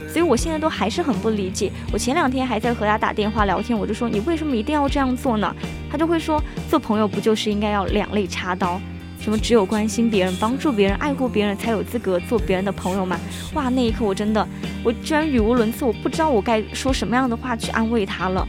[0.06, 1.72] 所以我现在都还是很不理解。
[1.90, 5.56] 我前两天还在和他打电话聊天，我就说你为什么一定要这样做呢？
[5.90, 8.78] 他就会说做朋友不就是应该要两肋插刀？
[9.20, 13.18] 什么只有关心别人、帮助别人、爱护别人才有资格做别人的朋友吗？
[13.54, 14.46] 哇，那一刻我真的，
[14.82, 18.46] 我居然语无伦次，我不知道我该说什么样的话去安慰他了。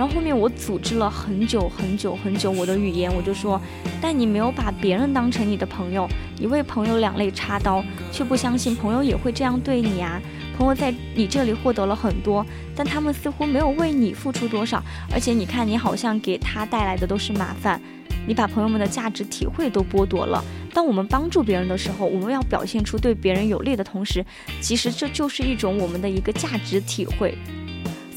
[0.00, 3.60] 然后后面我组织了很久很久很久我的语言，我就说，
[4.00, 6.08] 但你没有把别人当成你的朋友，
[6.38, 10.18] 你为朋友两肋插刀，却不相信朋友也会这样对你啊！
[10.56, 12.42] 朋友在你这里获得了很多，
[12.74, 14.82] 但他们似乎没有为你付出多少，
[15.12, 17.78] 而且你看你好像给他带来的都是麻烦，
[18.26, 20.42] 你把朋友们的价值体会都剥夺了。
[20.72, 24.24] 当我们帮助别人的时候，我们要表现出对别人有利的同时，
[24.62, 27.36] 其实这就是一种我们的一个价值体会。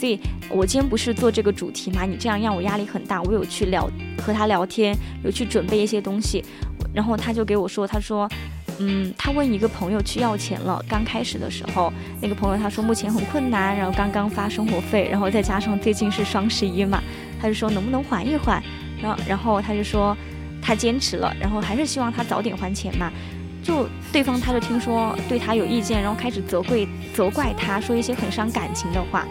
[0.04, 2.04] 所以，我今天不是做这个主题嘛？
[2.04, 3.22] 你这样让我压力很大。
[3.22, 3.90] 我有去聊
[4.22, 6.44] 和他聊天，有去准备一些东西，
[6.94, 8.30] 然后他就给我说，他说，
[8.80, 10.84] 嗯，他问一个朋友去要钱了。
[10.90, 11.90] 刚开始的时候，
[12.20, 17.02] 那个朋友他说目前很困难，然后刚刚发生活费，然后再加上最近是双十一嘛，
[17.42, 18.62] 他就说能不能缓一缓？
[19.02, 20.14] 然后，然后他就说
[20.62, 23.10] 他坚持了，然后还是希望他早点还钱嘛。
[23.64, 26.86] 就对方他就听说对他有意见，然后开始责怪
[27.16, 29.26] 责怪他，说一些很伤感情的话。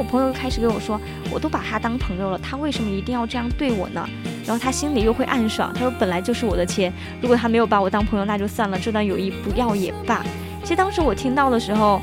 [0.00, 0.98] 我朋友开始跟我说，
[1.30, 4.08] 我都把他当朋友了，他为什么一定要这样对我呢？
[4.46, 10.24] 然后他心里又会暗爽，他说本来就是我的钱，如果他没有把我当朋友，那就算了，这段友谊不要也罢。
[10.62, 12.00] 其实当时我听到的时候，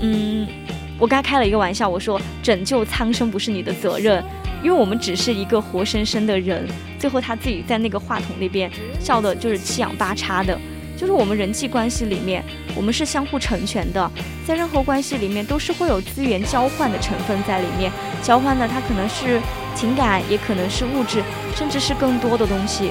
[0.00, 0.48] 嗯，
[0.98, 4.24] 我跟他开了一个玩笑，我说拯救苍生不是你的责任，
[4.62, 6.66] 因为我们只是一个活生生的人。
[6.98, 10.58] 最后他自己在那个话筒那边笑的就是七仰八叉的。
[11.04, 12.42] 就是我们人际关系里面，
[12.74, 14.10] 我们是相互成全的，
[14.46, 19.38] 在任何关系里面都是会有资源交换的成分在里面，交换的它可能是
[19.74, 21.22] 情感，也可能是物质，
[21.54, 22.90] 甚至是更多的东西。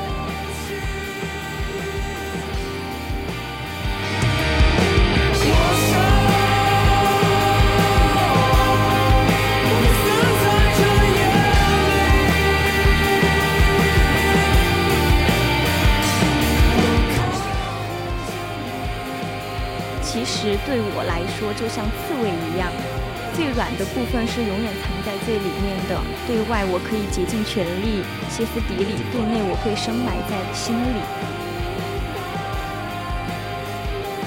[21.63, 22.67] 就像刺猬一样，
[23.33, 25.95] 最软的部分是永远藏在最里面的。
[26.27, 30.99] 对外我可以竭尽全力，歇斯底里；对内我会深埋在心里。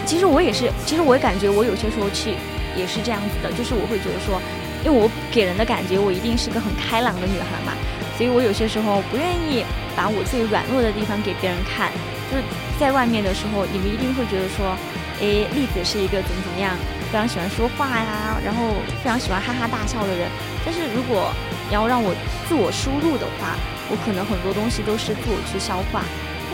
[0.07, 2.32] 其实我也是，其实我也感觉我有些时候去
[2.74, 4.41] 也是这样子的，就是我会觉得说，
[4.82, 7.76] 因为我给人的感觉我一定是个很开朗的女孩嘛，
[8.16, 9.62] 所以我有些时候不愿意
[9.95, 11.93] 把我最软弱的地方给别人看。
[12.32, 12.43] 就是
[12.80, 14.72] 在外面的时候，你们一定会觉得说。
[15.18, 16.76] 诶，栗子是一个怎么怎么样，
[17.17, 20.29] 非常喜欢说话呀，然后非常喜欢哈哈大笑的人。
[20.62, 21.33] 但是如果
[21.67, 22.14] 你要让我
[22.47, 23.57] 自我输入的话，
[23.89, 26.05] 我可能很多东西都是自我去消化。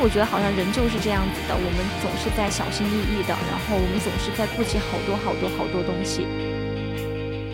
[0.01, 6.29] 我觉得好像人就是这样子的，我们总是在小心翼翼的，然后我们总是在顾及好多好多好多东西。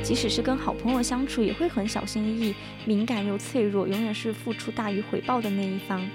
[0.04, 2.54] 即使是跟好朋友相处，也会很小心翼翼、
[2.84, 6.06] 敏感又脆弱，永远是付出大于回报的那一方。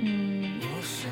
[0.00, 0.52] 嗯，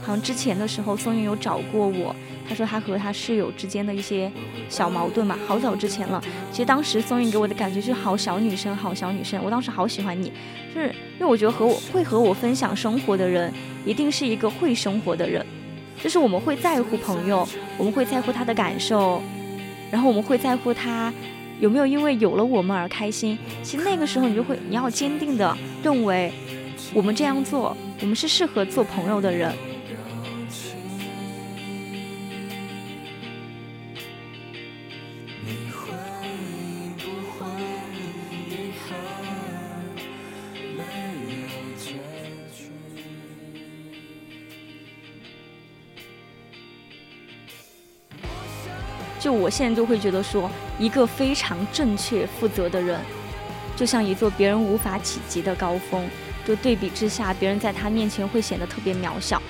[0.03, 2.15] 好像之前的时候，松韵有找过我，
[2.49, 4.31] 他说他和他室友之间的一些
[4.69, 6.23] 小矛盾嘛，好早之前了。
[6.51, 9.43] 其实当时松韵给我的感觉就是好小女生，好小女生。
[9.43, 10.31] 我当时好喜欢你，
[10.75, 13.53] 就是因为我觉得和我会和我分享生活的人，
[13.87, 15.45] 一定是一个会生活的人，
[16.03, 19.23] 就是我们会在乎朋友，我们会在乎他的感受。
[19.91, 21.13] 然后我们会在乎他
[21.61, 23.39] 有没有因为有了我们而开心。
[23.63, 26.33] 其实那个时候你就会，你要坚定的认为，
[26.93, 29.55] 我们这样做，我们是适合做朋友的人。
[49.21, 53.01] 就我现在就会觉得说，一个非常正确负责的人，
[53.75, 56.07] 就像一座别人无法企及的高峰，
[56.45, 59.41] 就对比之下，别人在他面前会显得特别渺小。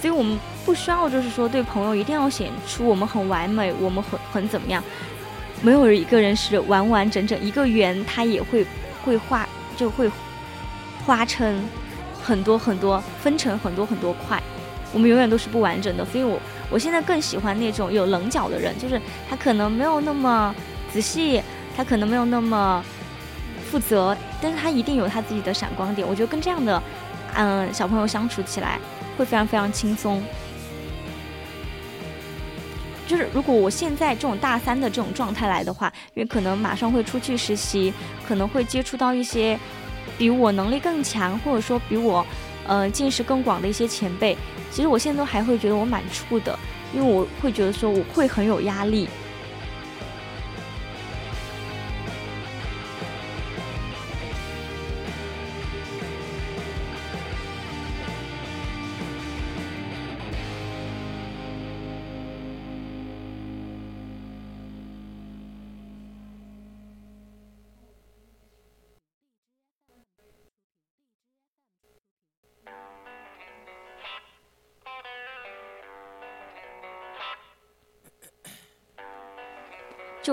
[0.00, 4.82] 所以我们不需要就是说对朋友一定要显出我们很完美，我们很很怎么样。
[5.62, 8.66] 没有一个人是完完整整一个圆，他也会
[9.04, 10.10] 会画就会
[11.06, 11.62] 花成
[12.22, 14.42] 很多很多，分成很多很多块。
[14.92, 16.38] 我们永远都是不完整的，所以我。
[16.70, 18.98] 我现在更喜欢那种有棱角的人，就是
[19.28, 20.54] 他可能没有那么
[20.90, 21.42] 仔细，
[21.76, 22.82] 他可能没有那么
[23.72, 26.06] 负责，但是他一定有他自己的闪光点。
[26.06, 26.82] 我觉得跟这样的，
[27.34, 28.78] 嗯，小朋友相处起来
[29.16, 30.22] 会非常非常轻松。
[33.06, 37.94] 就是如果我现在这种大三的这种状态来的话，因为可能马上会出去实习，
[38.28, 39.58] 可能会接触到一些
[40.18, 42.26] 比我能力更强，或者说比我。
[42.64, 44.38] 呃，见识更广的一些前辈，
[44.70, 46.00] 其实我现在都还会觉得我蛮
[46.30, 46.56] 怵的，
[46.94, 49.08] 因为我会觉得说我会很有压力。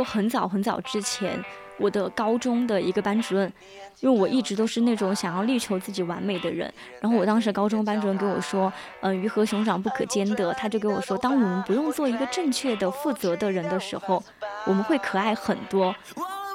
[0.09, 1.39] 很早很早之前，
[1.77, 3.51] 我的高中的一个班主任，
[3.99, 14.23] 因为我一直都是那种想要力求自己完美的人，然后我当时高中班主任跟我说，嗯，鱼和熊掌不可兼得，他就跟我说，当我们不用做一个正确的、负责的人的时候，
[14.65, 15.95] 我们会可爱很多。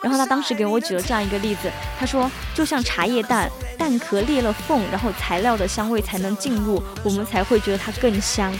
[0.03, 3.49] 然后他当时给我举了这样一个例子，他说，就像茶叶蛋，
[3.79, 8.53] 蛋壳裂了缝，然后材料的香味才能进入，我们才会觉得它更香。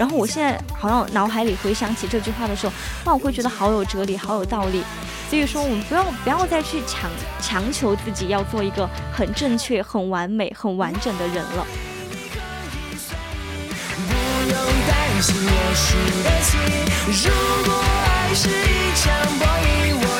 [0.00, 2.72] 然后我现在好像脑海里回想起这句话的时候，
[3.04, 4.82] 哇，我会觉得好有哲理，好有道理。
[5.28, 11.66] 所以说，我们不要不要再去强强求自己要做一个很正确、很完美、很完整的人了。
[17.06, 17.30] 如
[17.66, 20.19] 果爱是一场博弈，我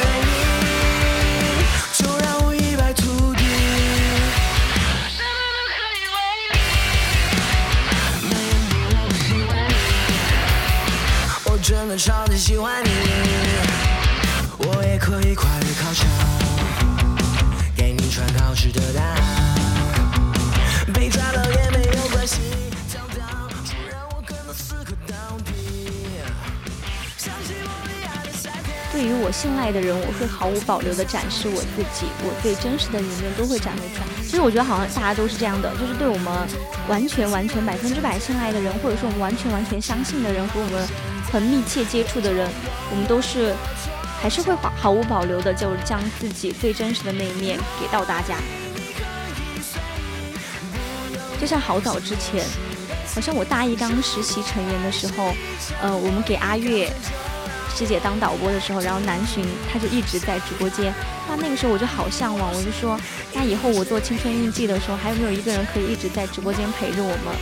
[12.03, 12.91] 超级喜欢你，
[14.59, 16.09] 我也可以跨越考场，
[17.77, 19.17] 给你传考试的答案，
[20.95, 22.39] 被抓到也没有关系。
[28.93, 34.07] 对于我信赖的人，我会毫无保留地展示我自己，我最真实的一面都会展露出来。
[34.25, 36.49] 其实我觉得好像大家都是这样的，就是对我们
[36.89, 40.89] 完全完全百分之百信赖的人，或者说我们完全完全相信的人，和我们
[41.33, 42.49] 很密切接触的人，
[42.91, 43.55] 我们都是
[44.21, 48.37] 还是会毫毫无保留的，就是将自己最真实的那一面给到大家。
[51.41, 52.45] 就像好早之前，
[53.15, 55.33] 好像我大一刚实习成员的时候，
[55.81, 56.91] 呃，我们给阿月。
[57.81, 60.93] 师姐当导播的时候，然后南巡他就一直在直播间。
[61.27, 63.01] 那那个时候我就好向往，我就说，
[63.33, 67.35] 那以后我做青春印记的时候，还有没有一个人可以一直在直播间陪着我们？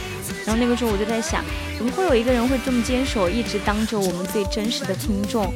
[0.46, 1.44] 然后那个时候我就在想，
[1.76, 5.52] 怎么会有一个人会这么坚守，一直当着我们最真实的听众？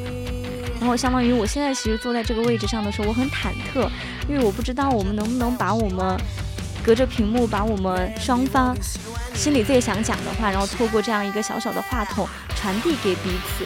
[0.80, 3.88] 然后相当于我现在其实坐在这个位置上的时候，我很忐忑，
[4.28, 6.20] 因为我不知道我们能不能把我们
[6.82, 8.76] 隔着屏幕，把我们双方
[9.32, 13.64] 心里最想讲的话，然后透过这样一个小小的话筒传递给彼此。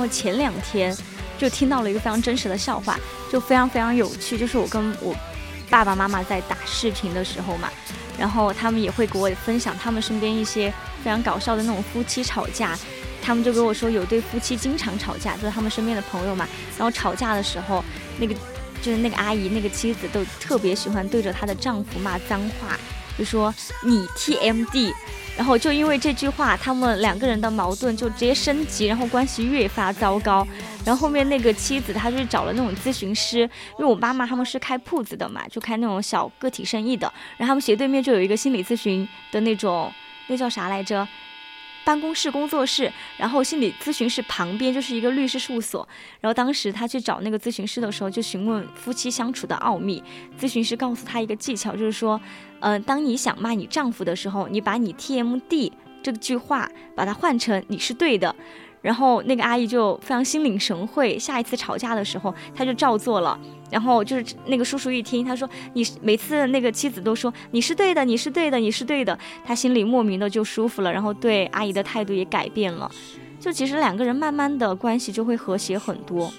[0.00, 0.96] 然后前两天
[1.36, 2.98] 就听到了一个非常真实的笑话，
[3.30, 5.14] 就非常非常有趣，就是我跟我
[5.68, 7.68] 爸爸妈妈在打视频的时候嘛，
[8.18, 10.72] 然后他们也会给我分享他们身边一些
[11.04, 12.78] 非常搞笑的那种夫妻吵架。
[13.20, 16.48] 他们就跟我说，有对夫妻经常吵架，就是他们身边的朋友嘛。
[16.78, 17.84] 然后吵架的时候，
[18.18, 18.34] 那个
[18.80, 22.74] 就是那个阿姨，那个妻子都特别喜欢对着她的丈夫骂脏话，
[23.18, 24.94] 就说你 TMD。
[25.36, 30.46] 然后就因为这句话，他们两个人的矛盾就直接升级，然后关系越发糟糕。
[30.84, 37.10] 然后后面那个妻子，她就找了那种咨询师，因为我妈妈他们是开铺子的嘛，就开那种小个体生意的。
[37.38, 39.90] 然后他们斜对面就有一个心理咨询的那种，
[40.26, 41.06] 那叫啥来着？
[41.90, 45.88] 办公室、工作室，然后心理咨询室旁边就是一个律师事务所。
[46.20, 50.00] 然后当时他去找那个咨询师的时候，就询问夫妻相处的奥秘。
[50.38, 52.20] 咨询师告诉他一个技巧，就是说，
[52.60, 58.32] 嗯，当你想骂你丈夫的时候，你把你 TMD 这句话把它换成你是对的。
[58.82, 63.38] 然后那个阿姨就非常心领神会，下一次吵架的时候，她就照做了。
[63.70, 72.90] 然后就是那个叔叔一听，他说：“你每次那个妻子都说你是对的，你是对的，你是对的。”他心里莫名的就舒服了，然后对阿姨的态度也改变了。
[73.38, 76.32] 就其实两个人慢慢的关系就会和谐很多。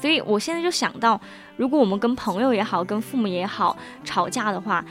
[0.00, 1.20] 所以我现在就想到，
[1.56, 4.84] 如果我们跟朋友也好，跟父母也好吵架的话，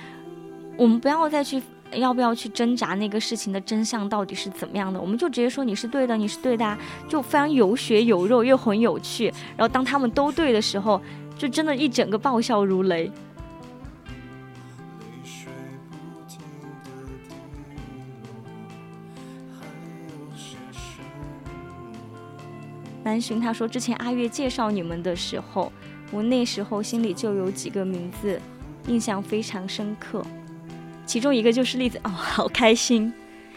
[0.77, 1.61] 我们不要再去。
[1.93, 4.99] 要不要去挣扎那个事情的真相到底是怎么样的？
[4.99, 6.77] 我们就直接说你是对的，你是对的，啊
[7.07, 9.25] 就非常有血有肉又很有趣。
[9.57, 11.01] 然后当他们都对的时候，
[11.37, 13.11] 就真的一整个爆笑如雷。
[23.03, 25.71] 南浔他说，之前阿月介绍你们的时候，
[26.11, 28.39] 我那时候心里就有几个名字，
[28.87, 30.23] 印象非常深刻。
[31.05, 33.03] 其中一个就是例子哦， 好开心，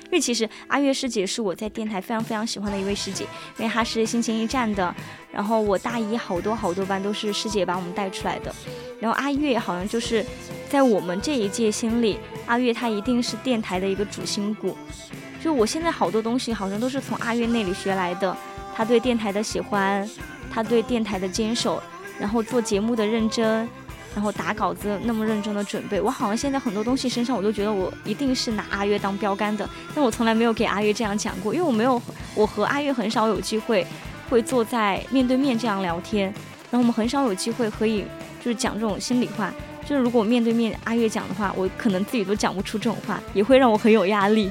[0.04, 3.24] 因为其实阿月师姐是我在电台非常非常喜欢的一位师姐，
[3.58, 4.94] 因为她是心情驿站的，
[5.32, 8.54] 然后我大一好多好多班都是师姐把我们带出来的，
[9.00, 10.24] 然后阿月好像就是
[10.68, 14.76] 在我们这一届心里，阿月她一定是电台的一个主心骨，
[15.42, 18.36] 就我现在好多东西好像都是从阿月那里学来的，
[18.74, 20.08] 她对电台的喜欢，
[20.50, 21.82] 她对电台的坚守，
[22.18, 23.68] 然后做节目的认真。
[24.14, 32.00] 然后打稿子那么认真的准备，我好像现在很多东西身上我都觉得我一定是拿阿月当标杆的，但我从来没有给阿月这样讲过，因为我没有，
[32.34, 33.86] 我和阿月很少有机会
[34.30, 36.26] 会坐在面对面这样聊天，
[36.70, 38.04] 然后我们很少有机会可以
[38.38, 39.52] 就是讲这种心里话，
[39.84, 44.50] 就是如果面对面阿月讲的话，我可能自己都讲不出这种话，也会让我很有压力。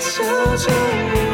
[0.00, 0.22] 求
[0.56, 0.70] 着
[1.14, 1.27] 你。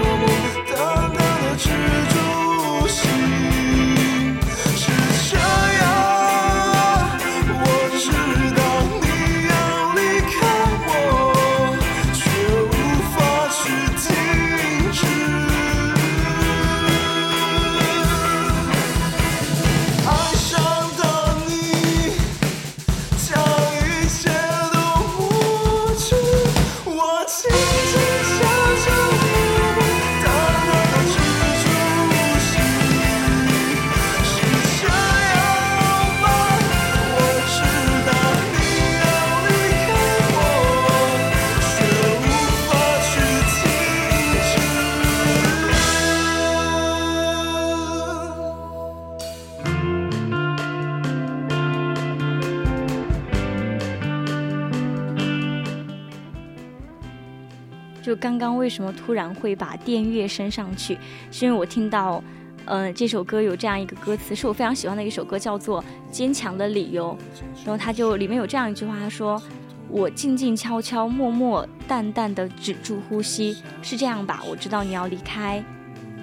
[58.15, 60.99] 刚刚为什么突然会把电乐升上去？
[61.31, 62.23] 是因为我听到，
[62.67, 67.17] 嗯，这首歌有这样一个歌词，是我非常喜欢的一首歌，叫做《坚强的理由》。
[67.65, 69.41] 然后它就里面有这样一句话，他说
[69.89, 74.43] ：“我静静悄悄、默默淡淡的止住呼吸，是这样吧？
[74.49, 75.63] 我知道你要离开，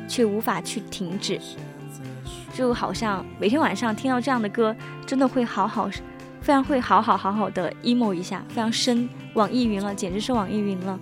[0.08, 1.40] 却无法去停止。”
[2.54, 4.76] 就好像每天晚上听到这样的歌，
[5.06, 5.90] 真的会好好，
[6.42, 11.00] 非常会好好好好的 emo 一下，非常深，网易云了，简直是网易云了。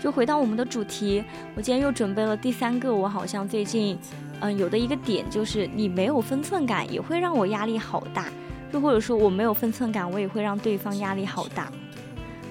[0.00, 1.24] 就回到我们的主题，
[1.54, 2.94] 我今天又准备了第三个。
[2.94, 3.98] 我好像最近，
[4.40, 8.26] 嗯，有的一个点就是，你没有分寸感也会让我压力好大。
[8.72, 11.72] 就或者说我没有分寸感，我也会让对方压力好大。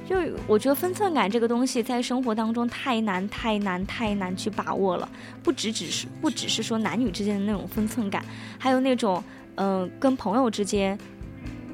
[0.06, 0.16] 就
[0.48, 5.08] 我觉得分寸感这个东西在生活当中太难、太难、太难去把握了。
[5.44, 8.26] 不只只是不只是说男女之间的那种分寸感，
[8.58, 9.24] 还有那种，
[9.56, 10.98] 嗯，跟朋友之间、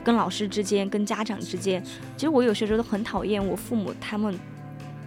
[0.04, 1.84] 跟老师之间、跟家长之间。
[2.16, 4.38] 其实我有些时候都很讨厌我父母他们。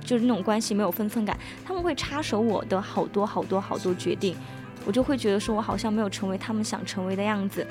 [0.07, 4.35] 就是那种关系没有分寸感，他们会插手我的好多好多好多决定，
[4.87, 7.67] 我就会觉得说我好像没有成为他们想成为的样子，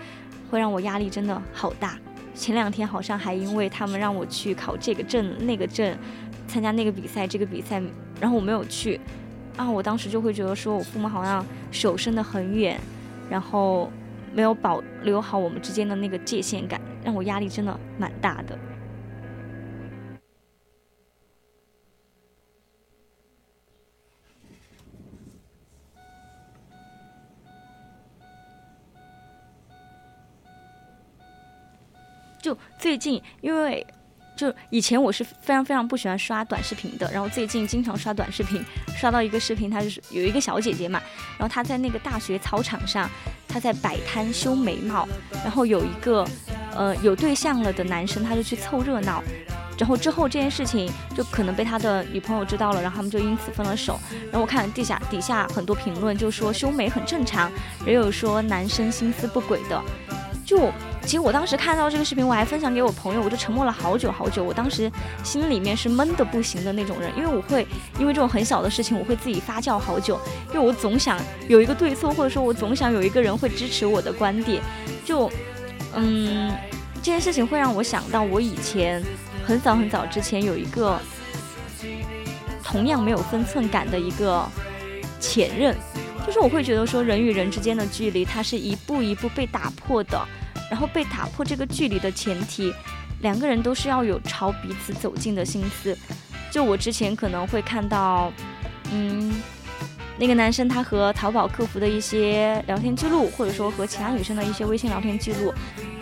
[0.52, 1.98] 会让我压力真的好大。
[2.36, 5.98] 前两天好像还因为他们让我去考这个证那个证，
[6.46, 7.82] 参加那个比赛这个比赛，
[8.20, 9.00] 然后我没有去，
[9.56, 12.78] 啊，我当时就会觉得说我父母好像手伸得很远，
[13.30, 13.90] 然后
[14.34, 18.60] 没有保留好我们之间的那个界限感，让我压力真的蛮大的。
[32.46, 33.84] 就最近，因为
[34.38, 38.64] 就以前我是非常非常不喜欢刷短视频的，然后最近经常刷短视频，
[38.96, 41.02] 刷到一个视频，他就是有一个小姐姐嘛，
[41.40, 43.10] 然后她在那个大学操场上，
[43.48, 45.08] 她在摆摊修眉毛，
[45.44, 46.24] 然后有一个
[46.76, 49.24] 呃有对象了的男生，他就去凑热闹，
[49.80, 50.88] 然后之后这件事情
[51.18, 54.00] 就可能被他的女朋友知道了，然后他们就因此分了手。
[54.26, 57.52] 然后我看地下底下很多评论就说修眉很正常，
[57.88, 59.82] 也有说男生心思不轨的。
[60.46, 60.72] 就
[61.02, 64.44] 其实我当时看到这个视频，我还分享给我朋友，我就沉默了好久好久。
[64.44, 64.92] 我当时
[65.24, 67.68] 心里面是闷的不行的那种人，因为我会
[67.98, 70.20] 因为这种很小的事情，我会自己发酵好久，
[70.54, 74.62] 因为我总想有一个对错，或者说我总想有一个人会支持我的观点。
[75.04, 75.32] 就
[75.96, 76.54] 嗯，
[76.96, 79.04] 这件事情会让我想到我以前
[79.48, 81.00] 很早很早之前有一个
[82.64, 84.48] 同样没有分寸感的一个
[85.20, 85.76] 前任。
[86.26, 90.20] 就是我会觉得说，人与人之间的距离，它是一步一步被打破的。
[90.68, 92.74] 然后被打破这个距离的前提，
[93.22, 95.96] 两个人都是要有朝彼此走近的心思。
[96.50, 98.34] 就我之前可能会看到，
[98.92, 99.32] 嗯，
[100.18, 105.54] 那个男生他和淘宝客服的一些聊天记录，或者说和其他女生的一些微信聊天记录。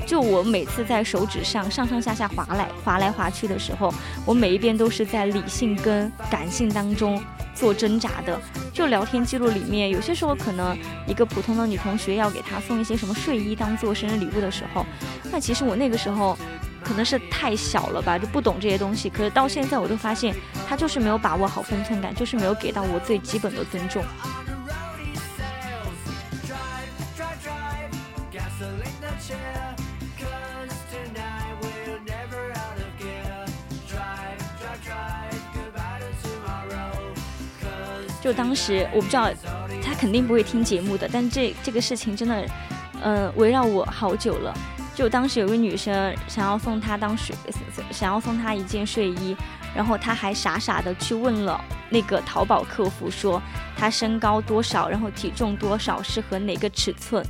[0.05, 3.93] 就我每次在手指上上上下下划来划来划去的时候，
[4.25, 7.21] 我每一遍都是在理性跟感性当中。
[7.53, 8.39] 做挣扎的，
[8.73, 10.77] 就聊天记录里面，有些时候可能
[11.07, 14.85] 一个普通的女同学要给他送一些什么睡衣当做生日礼物的时候，
[15.31, 16.37] 那其实我那个时候
[16.83, 19.09] 可能是太小了吧，就不懂这些东西。
[19.09, 20.35] 可是到现在，我都发现
[20.67, 24.03] 他就是没有把握好分寸感，就是没有给到我最基本的尊重。
[38.23, 39.29] 就当时我不知道，
[39.83, 42.45] 他肯定不会听节目的，但这这个事情真的，
[43.01, 44.53] 嗯，围绕我好久了。
[44.95, 47.35] 就当时有个女生想要送他当睡，
[47.91, 49.35] 想要送他一件睡衣，
[49.75, 51.59] 然后他还傻傻的去问了
[51.89, 53.41] 那个淘宝客服，说
[53.75, 57.25] 他身高多少，然后体重多少，适合哪个尺寸。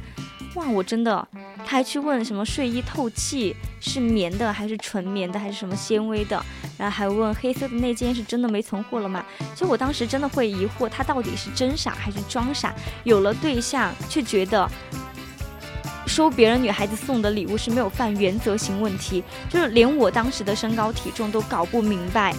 [0.55, 1.27] 哇，我真的，
[1.65, 6.43] 他还去问什么睡衣透气是棉的还是纯棉的还是什么纤维的，
[6.77, 9.25] 然后还问黑色的那件是真的没存货了吗？
[9.53, 12.73] 其实我当时真的会疑惑，他到底是真傻还是装傻？
[13.03, 14.69] 有了对象却觉得
[16.05, 22.35] 收别人女孩子送的礼物是没有犯原则性问题，就是连我当时的身高体重都搞不明白。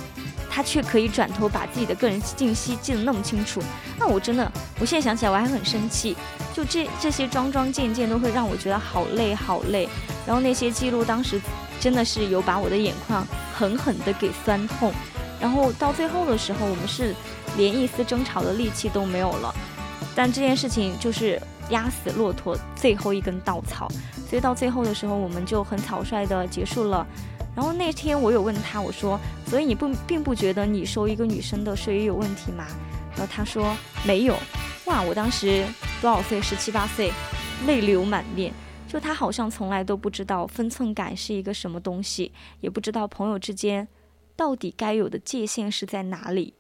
[0.55, 3.61] 他却可以转头把自己的个人信息记得那么清楚，
[3.98, 6.16] 那我真的，我现在想起来我还很生气。
[6.55, 9.88] 就这这些桩桩件件都会让我觉得好累好累。
[10.24, 11.40] 然后那些记录当时
[11.80, 14.92] 真的是有把我的眼眶狠狠的给酸痛。
[15.40, 17.12] 然后到最后的时候，我们是
[17.57, 19.52] 连一丝争吵的力气都没有了。
[20.14, 23.88] 但这件事情就是压死骆驼最后一根稻草，
[24.30, 27.05] 所以到最后的时候，我们就很草率的结束了。
[27.55, 32.66] 然后那天我有问他，我说，所以你不并不觉得你收一个女生的睡衣有问题吗？
[33.12, 34.36] 然后他说没有。
[34.86, 35.64] 哇，我当时
[36.02, 36.42] 多少岁？
[36.42, 37.12] 十七八岁，
[37.66, 38.52] 泪流满面。
[38.86, 43.88] 就他好像从来都不知道分寸感是一个什么东西，也不知道朋友之间
[44.36, 46.55] 到底该有的界限是在哪里。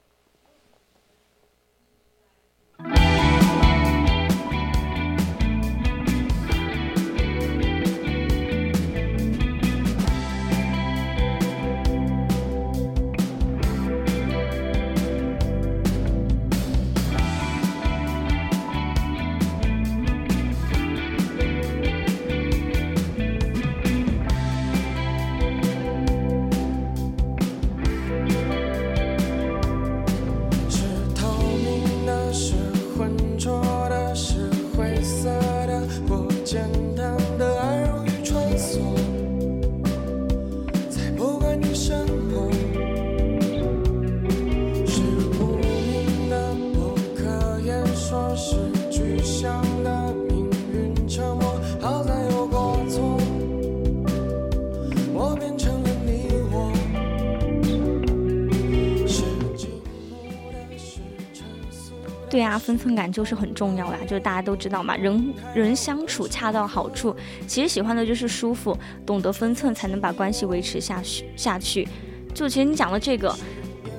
[62.64, 67.14] 分寸感就是很重要呀，就是大家都知道嘛，人人相处恰到好处，
[67.46, 71.86] 其实喜欢的就是舒服，懂得分寸才能把关系维持下去下去。
[72.32, 73.36] 就其实你讲了这个，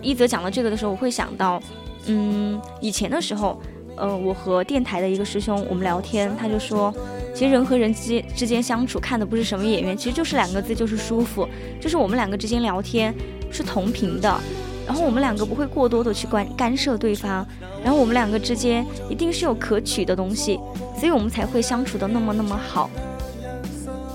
[0.02, 1.62] 一泽讲了这个的时候，我会想到，
[2.08, 3.62] 嗯，以前的时候，
[3.96, 6.94] 呃，我和电台的一个师兄我们聊天，他就说，
[7.34, 11.48] 其实人和人之间之间相处看的不是什么眼缘，其实就是两个字，就是舒服，
[11.80, 13.14] 就是我们两个之间聊天
[13.52, 14.42] 是同频的。
[14.86, 17.46] 然后我们两个不会过多的去关干涉对方，
[17.84, 20.60] 然后我们两个之间一定是有可取的东西，
[21.00, 22.90] 所以我们才会相处的那么那么好。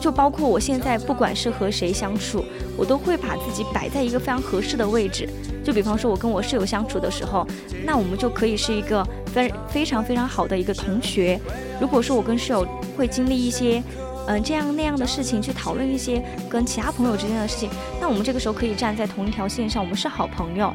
[0.01, 2.45] 就包括我现在不管是和谁相处，
[2.77, 5.29] 我都会把自己摆在一个非常合适的位置。
[5.63, 7.47] 就比方说，我跟我室友相处的时候，
[7.85, 11.39] 那我们就可以是一个非非常非常好的一个同学。
[11.81, 12.67] 如果说我跟室友
[12.97, 13.83] 会经历一些。
[14.31, 17.69] 嗯，这样那样的事情去讨论一些跟其他朋友之间的事情，
[18.01, 20.73] 那我们这个时候可以站在同一条线上，我们是好朋友。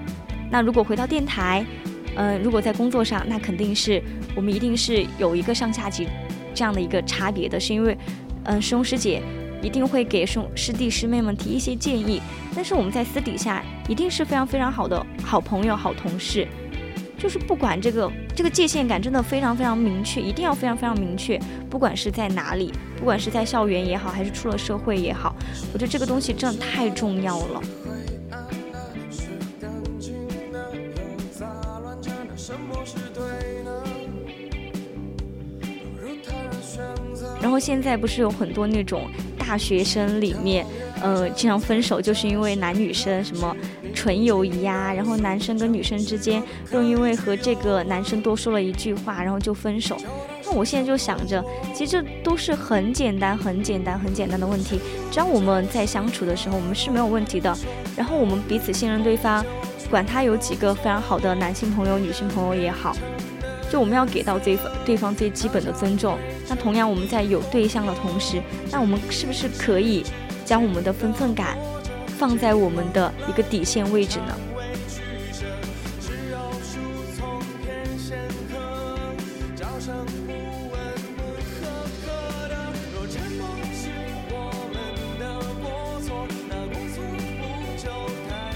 [0.51, 1.65] 那如果回到电台，
[2.17, 4.03] 嗯，如果在工作上，那肯定是
[4.35, 6.05] 我们一定是有一个上下级
[6.53, 7.97] 这样的一个差别的，是因为，
[8.43, 9.23] 嗯，师兄师姐
[9.61, 12.21] 一定会给师师弟师妹们提一些建议，
[12.53, 16.45] 但是我们在私底下一定是非常非常好的好朋友、好同事。
[17.17, 21.39] 就是不管这个这个界限感真的非常非常明确，一定要非常非常明确。
[21.69, 25.35] 不管是在哪里，不管是在校园也好，还是出了社会也好，
[25.73, 27.61] 我觉得这个东西真的太重要了。
[37.41, 39.07] 然后现在不是有很多那种
[39.37, 40.65] 大学生里面，
[41.05, 43.55] 呃，经常分手就是因为男女生什么。
[43.93, 49.97] 纯友谊呀，然后男生跟女生之间又因为和这个男生多说了一句话，然后就分手。
[50.43, 51.43] 那我现在就想着，
[51.73, 54.81] 其实这都是很简单、很简单、很简单的问题。
[55.09, 57.55] 只要我们在相处的时候，我们是没有问题的。
[57.95, 59.45] 然后我们彼此信任对方，
[59.89, 62.93] 管他有几个非常好的男性朋友、女性朋友也好，
[63.71, 66.17] 就我们要给到对方对方最基本的尊重。
[66.49, 70.03] 那同样，我们在有对象的同时，那我们是不是可以
[70.45, 71.57] 将我们的分寸感？
[72.17, 74.37] 放在我们的一个底线位置呢？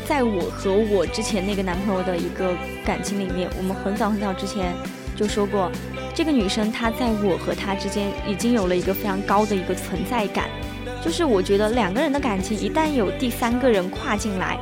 [0.07, 4.73] 在我和我之前那个男朋友的一个感情里面，我们很早很早之前
[5.15, 5.71] 就说过，
[6.15, 10.49] 这个女生她在我和她之间已经有了一个非常高的一个存在感。
[11.03, 14.59] 就是我觉得两个人的感情一旦有第三个人跨进来，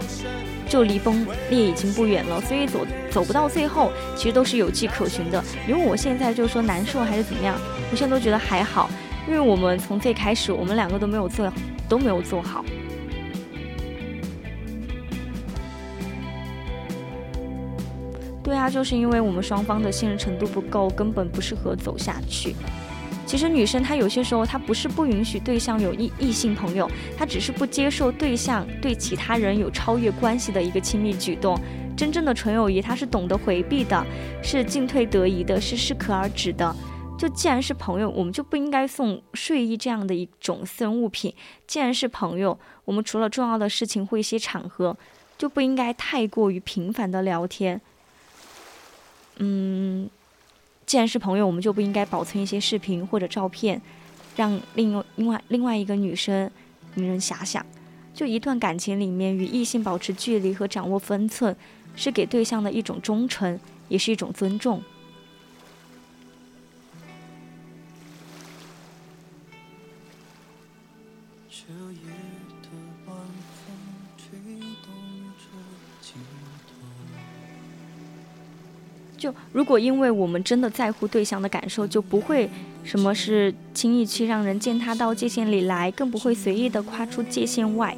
[0.69, 2.39] 就离崩裂已经不远了。
[2.41, 5.43] 所以走走不到最后，其实都是有迹可循的。
[5.67, 7.55] 因为我现在就是说难受还是怎么样，
[7.91, 8.89] 我现在都觉得还好，
[9.27, 11.51] 因为我们从最开始我们两个都没有做
[11.89, 12.63] 都没有做好。
[18.43, 22.55] 对啊，就是因为我们双方的信任程度不够，根本不适合走下去。
[23.27, 31.59] 其实女生她有些时候她不是不允许对象有异异性朋友，她只是不接受对象对其他人有超越关系的一个亲密举动。
[31.97, 34.05] 真正的纯友谊，她是懂得回避的，
[34.41, 36.73] 是进退得宜的，是适可而止的。
[37.19, 41.33] 就既然是朋友，我们就不应该送睡衣这样的一种私人物品。
[41.65, 44.95] 既然是朋友，我们除了重要的事情或一些场合，
[45.37, 47.81] 就不应该太过于频繁的聊天。
[49.37, 50.09] 嗯。
[50.87, 53.79] 既然是朋友，我们就不应该保存一些视频或者照片，
[54.37, 56.49] 让另另外另外一个女生
[56.95, 57.63] 引人遐想。
[58.13, 61.55] 就一段感情里面，与异性保持距离和掌握分寸，
[61.95, 63.59] 是给对象的一种忠诚，
[63.89, 64.81] 也是一种尊重。
[79.17, 82.49] 就如果因为我们真的在乎对象的感受，就不会
[82.83, 87.97] 什么是轻易去让人践踏到界限里来，更不会随意的跨出界限外。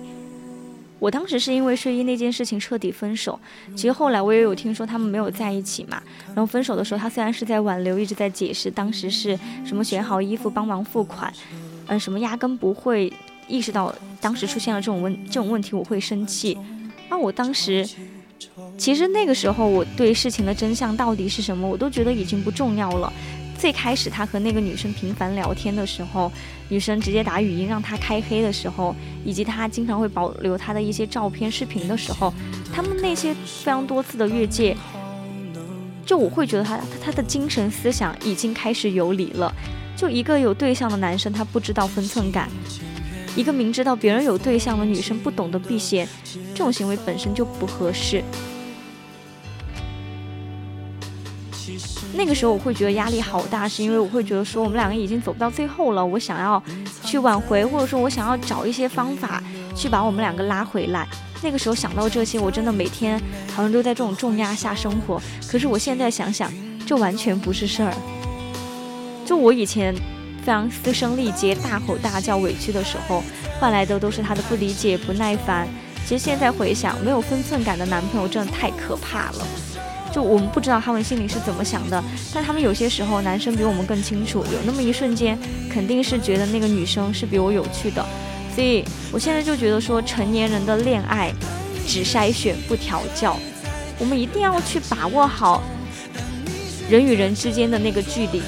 [0.98, 3.40] 我当时是因为睡衣那件事情彻底分手。
[3.76, 6.02] 其实后来我也有听说他们没有在一起嘛。
[6.28, 11.32] 然后分手的时候，他虽然是在挽留，一直在解释当时是什么选好衣服帮忙付款，
[11.88, 13.12] 嗯，什么压根不会
[13.48, 16.58] 意识到当时出现了这种问这种问题我会生气。
[17.10, 17.88] 那我当时。
[18.78, 23.12] 其实那个时候，我对事情的真相到底是什么，我都觉得已经不重要了。
[23.58, 26.32] 最开始他和那个女生频繁聊天的时候，
[26.70, 28.96] 女生直接打语音让他开黑的时候，
[29.26, 32.34] 以及他经常会保留他的一些照片、视频的时候，
[32.74, 34.78] 他们那些非常多次的越界，
[36.06, 39.54] 就我会觉得他他他的精神思想已经开始有理了。
[39.98, 42.50] 就一个有对象的男生，他不知道分寸感。
[43.40, 46.06] 一个明知道别人有对象的女生不懂得避嫌，
[46.54, 48.22] 这种行为本身就不合适。
[52.14, 56.62] 那个时候我会觉得压力好大，是因为我会觉得说我们两个已经走不到最后了，我想要
[57.06, 59.42] 去挽回，或者说我想要找一些方法
[59.74, 61.08] 去把我们两个拉回来。
[61.42, 63.18] 那个时候想到这些，我真的每天
[63.56, 65.22] 好像都在这种重压下生活。
[65.50, 66.52] 可是我现在想想，
[66.86, 67.94] 这完全不是事儿。
[69.26, 69.96] 就我以前
[70.40, 73.24] 非常嘶声力竭、大吼大叫、委屈的时候，
[73.60, 75.68] 换来的都是他的不理解、不耐烦。
[76.06, 79.46] 其实现在回想，没有分寸感的男朋友真的太可怕了。
[80.12, 84.40] 就我们不知道他们心里是怎么想的，但他们有些时候，男生比我们更清楚。
[84.46, 85.38] 有那么一瞬间，
[85.72, 88.04] 肯定是觉得那个女生是比我有趣的。
[88.56, 91.32] 所以我现在就觉得说，成年人的恋爱
[91.86, 93.38] 只筛选不调教，
[94.00, 95.62] 我们一定要去把握好
[96.90, 98.42] 人与人之间的那个距离。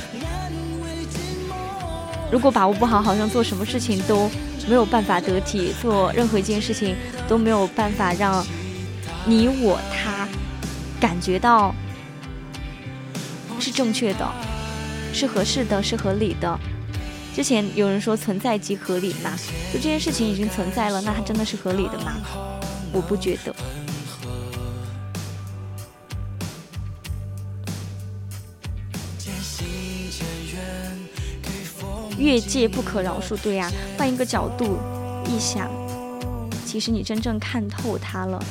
[2.31, 4.29] 如果把握不好，好像做什么事情都
[4.67, 6.95] 没有办法得体，做任何一件事情
[7.27, 8.45] 都没有办法让
[9.25, 10.27] 你我他
[10.99, 11.75] 感觉到
[13.59, 14.27] 是正确的，
[15.13, 16.57] 是合适的，是合理的。
[17.35, 19.31] 之前有人说存在即合理嘛，
[19.73, 22.13] 就这件事情已经存在了，那它真的是合理的吗？
[22.93, 23.53] 我不觉得。
[32.21, 33.71] 越界不可饶恕，对呀。
[33.97, 34.77] 换一个角度
[35.25, 35.67] 一想，
[36.65, 38.41] 其实你真正看透他了。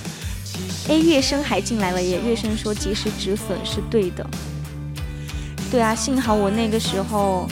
[0.88, 2.20] 哎，月生还进来了耶！
[2.26, 4.26] 月生说及时止损是对的。
[5.70, 7.48] 对啊，幸好我那个时候。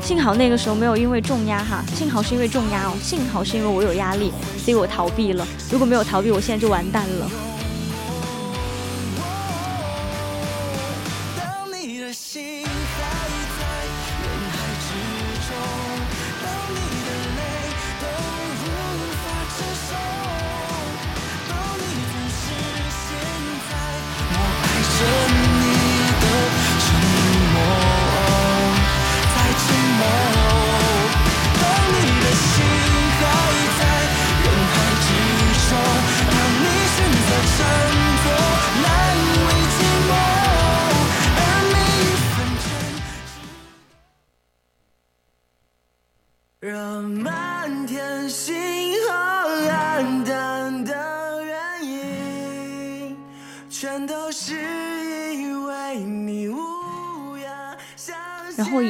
[0.00, 5.44] 幸好那个时候没有因为重压哈，幸好是因为重压哦，幸好是因为我有压力，所以我逃避了。
[5.68, 7.30] 如果没有逃避，我现在就完蛋了。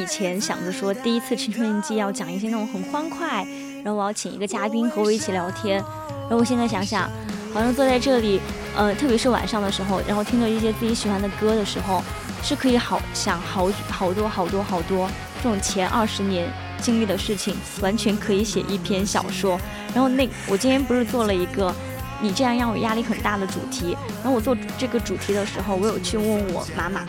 [0.07, 3.45] 前想着说，第一次青春期要讲一些那种很欢快，
[3.83, 5.77] 然后我要请一个嘉宾和我一起聊天。
[6.21, 7.09] 然后我现在想想，
[7.53, 8.41] 好像坐在这里，
[8.75, 12.01] 呃，特别是晚上的时候，然后听着一些自己喜欢的歌的时候，
[12.41, 15.09] 是可以好想好好多好多好多
[15.41, 16.51] 这种前二十年
[16.81, 19.59] 经历的事情，完全可以写一篇小说。
[19.93, 21.73] 然后那我今天不是做了一个
[22.21, 27.05] 你这样让我压力很大的主题，然后我做这个主题的时候，我有去问我妈妈，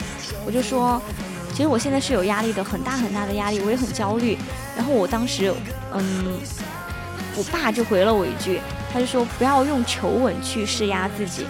[0.46, 1.00] 我就说。
[1.58, 4.38] 其实我现在是有压力的，很大很大的压力，我也很焦虑。
[4.76, 5.52] 然后我当时，
[5.92, 6.38] 嗯，
[7.34, 8.60] 我爸就回了我一句，
[8.92, 11.44] 他就说不要用求稳去施压自己。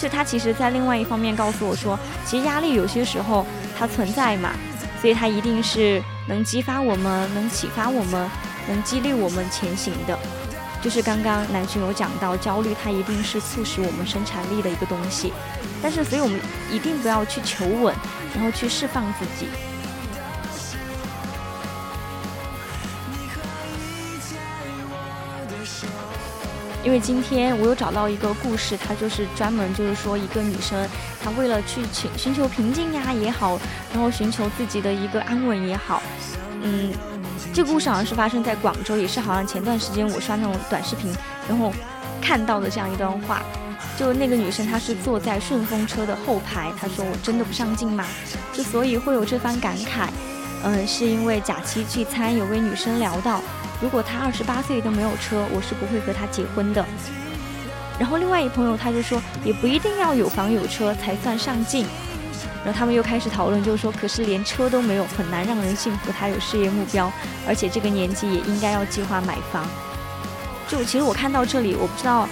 [0.00, 1.96] 就他其实在另外一方面告诉我说，
[2.26, 3.46] 其实压力有些时候
[3.78, 4.50] 它存在嘛，
[5.00, 8.28] 所以它一定是能激发我们、能启发我们、
[8.66, 10.18] 能激励我们前行的。
[10.82, 15.32] 就是刚刚南巡有讲到，焦虑它一定是促使我们生产力的一个东西。
[15.80, 16.38] 但是，所以我们
[16.70, 17.94] 一定不要去求稳。
[18.34, 19.46] 然后去释放自己，
[26.82, 30.88] 因为今天我有找到一个故事，它就是专门就是说一个女生，
[31.22, 33.60] 她为了去寻寻求平静呀也好，
[33.92, 36.02] 然后寻求自己的一个安稳也好，
[36.62, 36.90] 嗯，
[37.54, 41.12] 这个故事好像是发生在广州，也是好像前段时间我刷那种短视频，
[41.46, 41.70] 然后
[42.20, 43.42] 看到的这样一段话。
[43.98, 46.72] 就那个女生，她是坐在顺风车的后排。
[46.80, 48.06] 她说：“我真的不上进吗？”
[48.54, 50.08] 之所以会有这番感慨，
[50.64, 53.42] 嗯，是因为假期聚餐，有位女生聊到，
[53.82, 56.82] 如果她二十八岁都没有车，我是不会和她结婚的。
[57.98, 61.84] 然后另外一朋友他就说，也不一定要有房有车才算上进。
[62.64, 66.12] 然后他们又开始讨论，就是说，可是连车都没有，很难让人幸福。
[66.12, 67.12] 他有事业目标，
[67.46, 69.66] 而且这个年纪也应该要计划买房。
[70.68, 72.28] 就其实我看到这里，我不知道。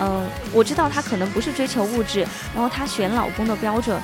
[0.00, 3.96] 嗯，我知道他可能不是追求物质，然后他选老公的标准，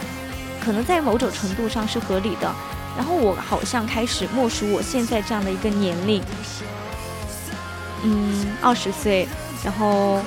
[0.64, 2.48] 可能在某种程度上是合理的。
[2.96, 6.22] 然后我好像开始默数我现在这样的一个年龄，
[8.04, 9.26] 嗯，二十岁，
[9.64, 10.20] 然后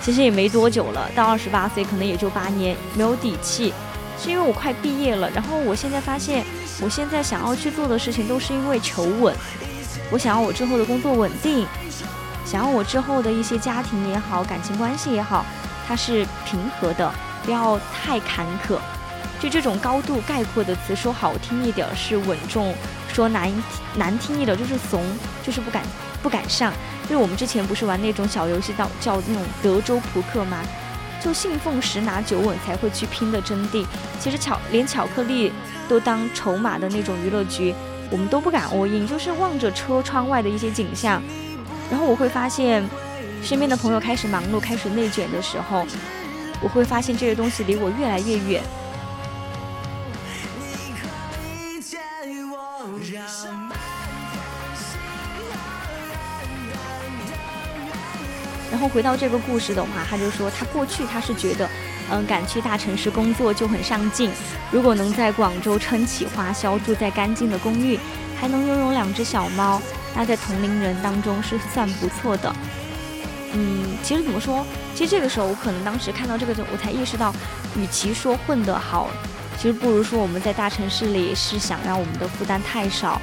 [0.00, 3.74] 其实也没多久了，到二十八岁可能也就八年，没有底气，
[4.22, 5.28] 是因为我快毕业了。
[5.30, 6.44] 然后我现在发现，
[6.80, 9.34] 我现在想要去做的事情都是因为求稳，
[10.12, 11.66] 我想要我之后的工作稳定。
[12.44, 15.44] 想要我之后的一些家庭也好，感情关系也好，
[15.88, 17.12] 它是平和的，
[17.44, 18.78] 不要太坎坷。
[19.40, 22.72] 就这种高度概括的词，说好听一点是稳重，
[23.12, 23.52] 说难
[23.96, 25.04] 难听一点就是怂，
[25.42, 25.82] 就是不敢
[26.22, 26.72] 不敢上。
[27.08, 30.58] 因为我们之前不是玩那种小游戏，叫叫那种德州扑克吗？
[31.22, 33.86] 就信奉十拿九稳才会去拼的真谛。
[34.18, 35.52] 其实巧连巧克力
[35.88, 37.74] 都当筹码的那种娱乐局，
[38.10, 41.22] 我们都不敢 all in，就是望着车窗外的一些景象，
[41.90, 42.82] 然后我会发现，
[43.42, 45.86] 身边的朋友开始忙碌、开始内卷的时候，
[46.60, 48.62] 我会发现这些东西离我越来越远。
[58.72, 61.68] 然后回到这个故事的话，他就说他过去他是觉得，
[62.10, 64.30] 嗯，敢去大城市工作就很上进。
[64.70, 67.98] 如果能在广州撑起花销，住在干净的公寓，
[68.40, 69.80] 还能拥有两只小猫，
[70.16, 72.50] 那在同龄人当中是算不错的。
[73.52, 74.64] 嗯，其实怎么说？
[74.94, 77.30] 其实这个时候我可能当时看到这个，我才意识到，
[77.76, 79.10] 与其说混得好，
[79.58, 83.20] 其实不如说我们在大城市里是想让我们的负担太少。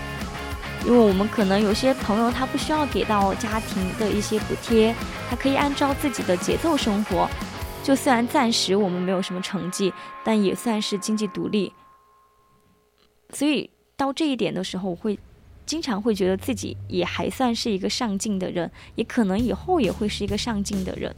[0.85, 4.95] 因为我们可能有些朋友他不需要给到家庭的一些补贴，
[5.29, 7.29] 他可以按照自己的节奏生活。
[7.83, 11.71] 就虽然暂时我们没有什么成绩，但也算是经济独立。
[13.31, 15.17] 所以到这一点的时候，我会
[15.65, 21.13] 经常会觉得自己也还算是一个上进的人，也可能以后也会是一个上进的人。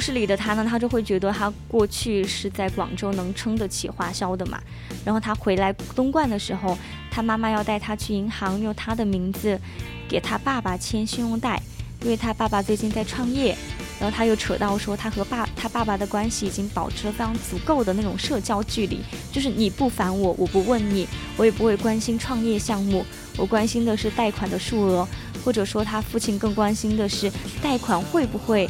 [0.00, 4.58] 故事里的他呢，他就会觉得他过去是在广州能撑得起花销的嘛。
[5.04, 6.74] 然后他回来东莞的时候，
[7.10, 9.60] 他妈妈要带他去银行用他的名字
[10.08, 11.60] 给他爸爸签信用贷，
[12.00, 13.54] 因为他爸爸最近在创业。
[14.00, 23.04] 然后他又扯到说，他和爸他爸爸的关系已经保持了非常足够的那种社交距离，就是你不烦我，我不问你，我也不会关心创业项目，
[23.36, 25.06] 我关心的是贷款的数额，
[25.44, 27.30] 或者说他父亲更关心的是
[27.60, 28.66] 贷款会不会。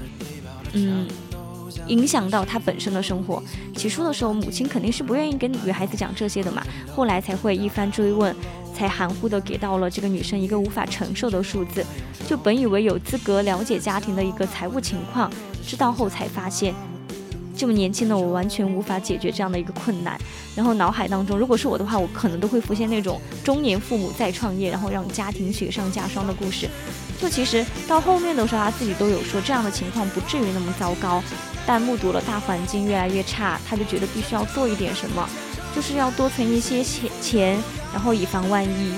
[0.72, 1.06] 嗯，
[1.86, 3.42] 影响到她本身的生活。
[3.76, 6.62] 起初的时候，母亲肯定是不愿意跟女孩子讲这些的嘛。
[6.94, 8.34] 后来才会一番追问，
[8.74, 11.84] 才含糊的给到了这个女生一个无法承受的数字。
[12.28, 15.30] 就本以为有资格了解家庭的一个财务情况，
[15.66, 16.74] 知道后才发现。
[17.60, 20.18] 这么年轻的我完全无法解决这样的一个困难，
[20.56, 26.66] 然后脑海当中，如果是我的话，我可能都会浮现那种中年父母再创业，然后让家庭雪上加霜的故事。
[27.20, 31.22] 就其实到后面的时候，他自己都有说这样的情况不至于那么糟糕，
[31.66, 35.28] 但目睹了大环境越来越差，他就觉得必须要做一点什么，
[35.76, 37.58] 就是要多存一些钱钱，
[37.92, 38.94] 然后以防万一。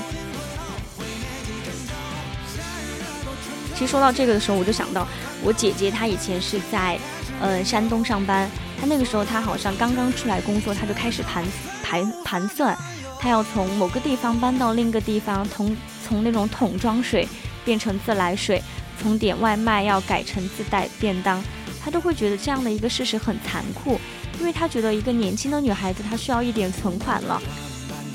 [3.75, 5.05] 其实说到这个的时候，我就想到
[5.43, 6.97] 我姐姐，她以前是在。
[7.43, 8.49] 呃，山东上班，
[8.81, 11.45] 他那个时候他好像刚刚出来工作，他就开始盘
[11.83, 12.79] 盘盘算，
[13.19, 15.77] 他要从某个地方搬到另一个地方，从
[16.07, 17.27] 从那种桶装水
[17.65, 18.63] 变成自来水，
[19.01, 21.43] 从点外卖要改成自带便当，
[21.85, 24.01] 他都会觉得这样的一个事实很残酷，
[24.39, 27.43] 因为他觉得一个年轻的女孩子她需要一点存款了，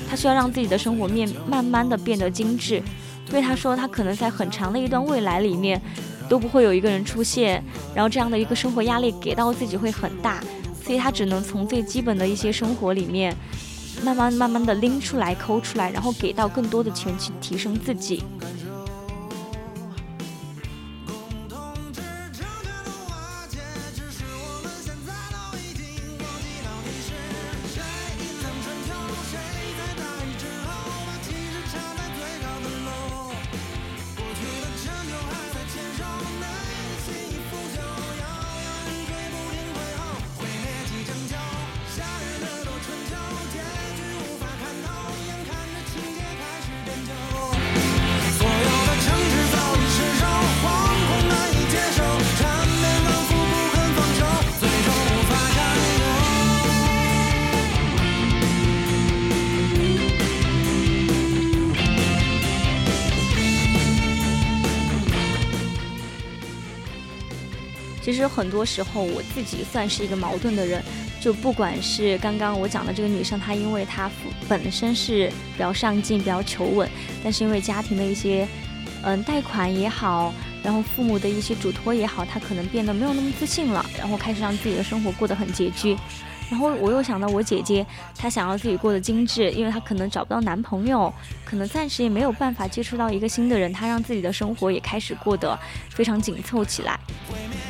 [0.08, 2.82] 她需要让自己的生活面慢慢的变得精致，
[3.28, 5.78] 因为他说他可能在很长的一段未来里面。
[6.28, 7.62] 都不会有一个人出现，
[7.94, 10.42] 然后这样的一个生活压力给到自己会很大，
[10.84, 13.34] 所以他只能从最基本的一些生活里面，
[14.04, 18.22] 慢慢慢慢的拎出来、抠出来，然后给到更多的钱去提升自己。
[68.38, 70.80] 很多时候，我自己算是一个矛盾的人。
[71.20, 74.08] 就不管是刚刚我讲的这个女生，她因为她
[74.48, 76.88] 本身是比较上进、比较求稳，
[77.24, 78.46] 但是因为家庭的一些
[79.02, 80.32] 嗯贷款也好，
[80.62, 85.96] 然后父母的一些嘱托也好，她可能变得没有那么自信了，然后开始让自己的生活过得很拮据。
[86.48, 87.84] 然后我又想到我姐姐，
[88.16, 91.12] 她想要自己过得精致，因为她可能找不到男朋友，
[91.44, 95.58] 可能暂时也没有办法接触到一个新的人，她让自己的生活也开始过得
[95.90, 96.98] 非常紧凑起来。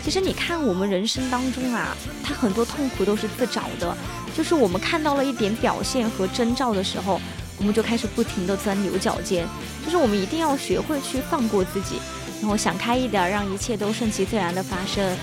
[0.08, 1.94] 其实你看我们人生当中啊，
[2.24, 3.94] 他很多痛苦都是自找的，
[4.34, 7.20] 就是我们看到了一点表现和征兆的时候，
[7.58, 9.46] 我们就开始不停的钻牛角尖。
[9.84, 12.00] 就是我们一定要学会去放过自己，
[12.40, 15.14] 然后想开一点，让一切都顺其自然的发生。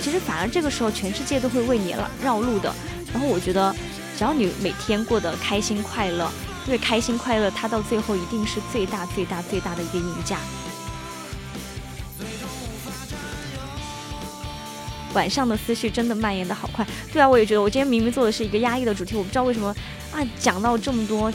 [0.00, 2.74] 其实反而这个时候，全世界都会为你绕绕路的。
[3.12, 3.76] 然后我觉得，
[4.16, 6.32] 只要你每天过得开心快乐，
[6.64, 10.38] 因为开心快乐，它到最后一定是最大最大最大的一个赢家。
[15.14, 19.74] 晚上的思绪真的蔓延的好快，对啊，我也觉得，我今天明明做的是一个压抑的主题，我不知道为什么
[20.12, 21.32] 啊，讲到这么多，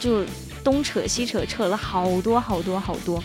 [0.00, 0.24] 就
[0.64, 3.22] 东扯西扯，扯了好多好多好多。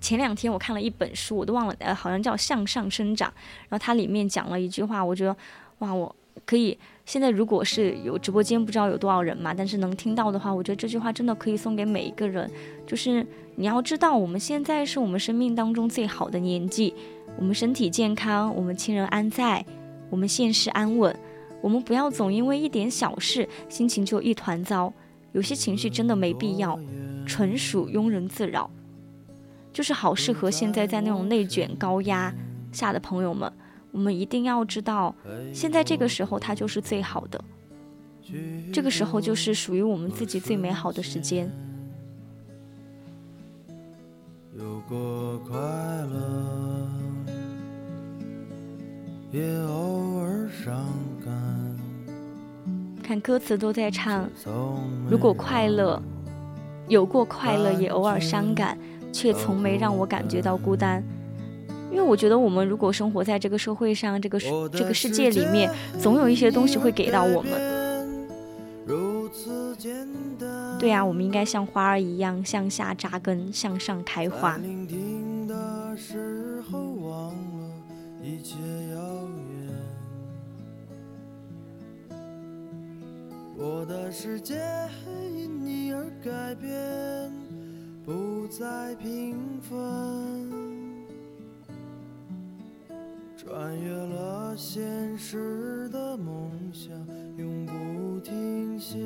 [0.00, 3.30] 前两天我看了一本书，我都忘了，呃，好像叫《向上生长》，
[3.68, 5.34] 然后它里面讲了一句话，我觉得，
[5.78, 6.14] 哇，我
[6.44, 12.50] 可以现在如果是有直播间，不知道有多少人嘛，但是能听到的话，我觉得这句话真的可以送给每一个人，
[12.86, 13.26] 就是
[13.56, 16.94] 你要知道，我们现在是我们生命当中最好的年纪，
[17.36, 19.64] 我们身体健康，我们亲人安在，
[20.08, 21.14] 我们现实安稳，
[21.60, 24.92] 我们不要总因为一点小事心情就一团糟，
[25.32, 26.78] 有些情绪真的没必要，
[27.26, 28.70] 纯属庸人自扰。
[29.74, 32.32] 就是好适合现在在那种内卷高压
[32.70, 33.52] 下的朋友们，
[33.94, 35.14] 我们一定要知道，
[35.52, 37.40] 现在这个时候它就是最好的，
[38.72, 41.48] 这个时候就是属于我们自己最美好的时间。
[44.58, 46.88] 有过快乐，
[49.30, 50.84] 也偶尔伤
[51.24, 51.32] 感。
[53.00, 54.28] 看歌词都在唱，
[55.08, 56.02] 如果快乐，
[56.88, 58.76] 有过快乐，也偶尔伤感。
[59.12, 61.00] 却从没让我感觉到孤单，
[61.94, 64.36] 因为我觉得我们如果生活在这个社会上，这个
[64.72, 65.70] 这个世界里面，
[66.00, 67.52] 总有一些东西会给到我们。
[70.80, 74.58] 对呀，我们应该像花儿一样向下扎根，向上开花。
[83.56, 84.56] 我的世界
[85.32, 86.70] 因你而改变。
[88.04, 89.78] 不再平凡，
[93.46, 96.90] 穿越了现实的梦想，
[97.36, 98.98] 永不停歇。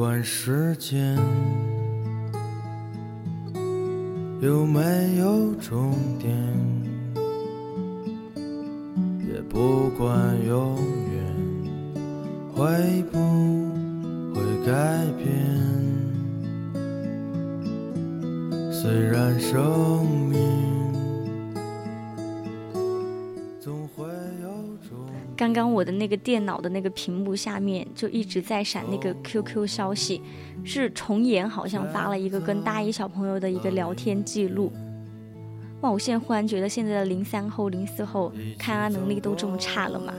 [0.00, 1.14] 管时间
[4.40, 4.80] 有没
[5.18, 6.34] 有终点，
[9.28, 10.08] 也不管
[10.46, 10.78] 永
[11.12, 11.22] 远
[12.54, 13.18] 会不
[14.34, 15.28] 会改变。
[18.72, 20.79] 虽然生命。
[25.40, 30.20] 刚刚我的那个电脑的那个屏幕下面就一直在闪那个 QQ 消息，
[30.62, 34.70] 是重岩好像发了一个跟大一小朋友的一个聊天记录。
[35.80, 40.12] 哇，我现在忽然觉得现在的零三后、零四后抗压能力都这么差了吗？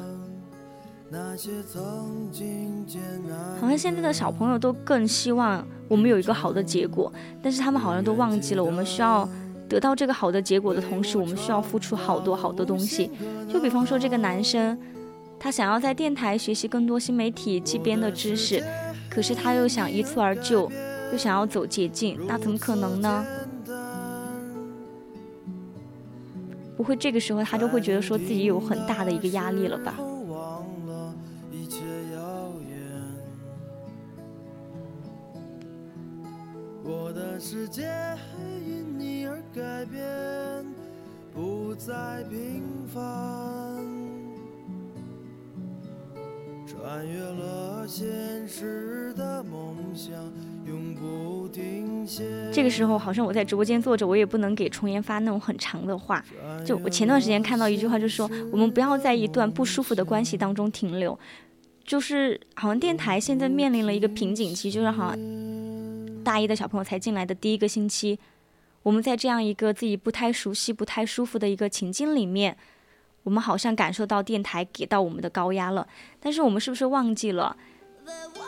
[3.59, 7.13] 好像现在的小朋友都更希望我们有一个好的结果，
[7.43, 9.29] 但是他们好像都忘记了，我们需要
[9.69, 13.11] 得到这个好的结果的同时，我们需要付出好多好多东西。
[13.47, 14.75] 就比方说这个男生。
[15.43, 18.63] 他想要在电台学习更多新媒体机编的知识，
[19.09, 20.72] 可是他又想一蹴而就，
[21.11, 23.26] 又想要走捷径，那怎么可能呢？
[26.77, 29.95] 不会这个时候他就会觉得说自己有很大的一个压力了吧？
[36.84, 37.89] 我的世界
[38.68, 40.05] 因你而改变，
[41.34, 43.50] 不再平凡。
[46.91, 50.11] 穿越了现实的梦想，
[50.68, 52.51] 永不停歇。
[52.51, 56.22] 这个时候，好像我在直播间坐着，我也不能给重言发那种很长的话。
[56.65, 61.18] 就我前段时间看到一句话，就说我们不要在一段不舒服的关系当中停留。
[61.85, 68.19] 就是好像电台现在面临了一个瓶颈期，就是好像大一的小朋友才进来的第一个星期，
[68.84, 72.57] 我们在这样一个自己不太熟悉、不太舒服的一个情境里面。
[73.23, 75.88] 我们好像感受到电台给到我们的高压了，
[76.19, 77.56] 但是我们是不是忘记了，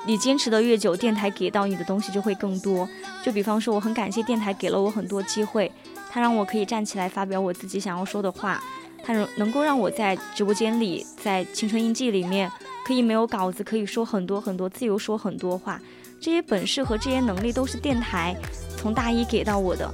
[0.06, 2.88] 你坚持的越久，电台给到你的东西就会更多。
[3.24, 5.72] 就比方说，我很感谢电台给了我很多机会，
[6.10, 8.62] 它让我可以站起来发表我自己想要说的话，
[9.04, 12.52] 它能能够让我在直播间里，在青春印记里面
[12.86, 15.80] 可以没有稿子，可以说很多很多自由说很多话。
[16.20, 18.36] 这些本事和这些能力都是电台
[18.78, 19.94] 从大一给到我的。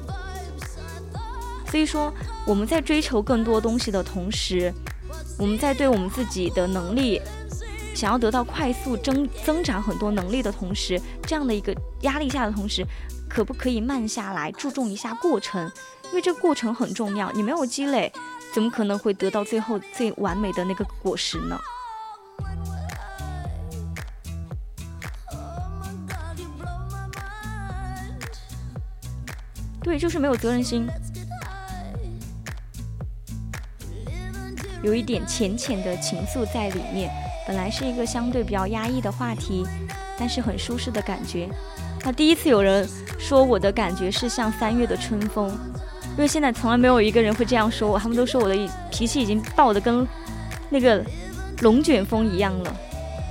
[1.70, 2.12] 所以说，
[2.46, 4.74] 我们在追求更多东西的同时，
[5.38, 7.22] 我们在对我们自己的能力
[7.96, 12.84] 想要得到快速增增长很多能力的同时，这样的一个压力下的同时，
[13.30, 15.72] 可不可以慢下来，注重一下过程？
[16.06, 17.32] 因为这个过程很重要。
[17.34, 18.12] 你没有积累，
[18.52, 21.60] 怎么可能会得到最后最完美的那个果实呢？
[29.84, 30.88] 对，就是没有责任心。
[34.84, 37.12] 有一点浅浅的情愫在里面，
[37.48, 39.66] 本来是一个相对比较压抑的话题，
[40.18, 41.50] 但是很舒适的感觉。
[42.04, 42.88] 那第一次有人
[43.18, 45.50] 说我的感觉是像三月的春风，
[46.12, 48.56] 因为现在从来没有一个人会这样说我，他们都说我的
[48.90, 50.08] 脾气已经爆的跟
[50.70, 51.04] 那个
[51.62, 52.76] 龙卷风一样了。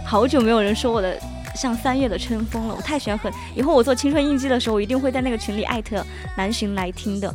[0.05, 1.19] 好久没有人说我的
[1.55, 6.05] 像三月的春风了，我太喜欢很以后我做青春印记的时候，我一定会在那个群里艾特
[6.37, 7.35] 南浔来听的。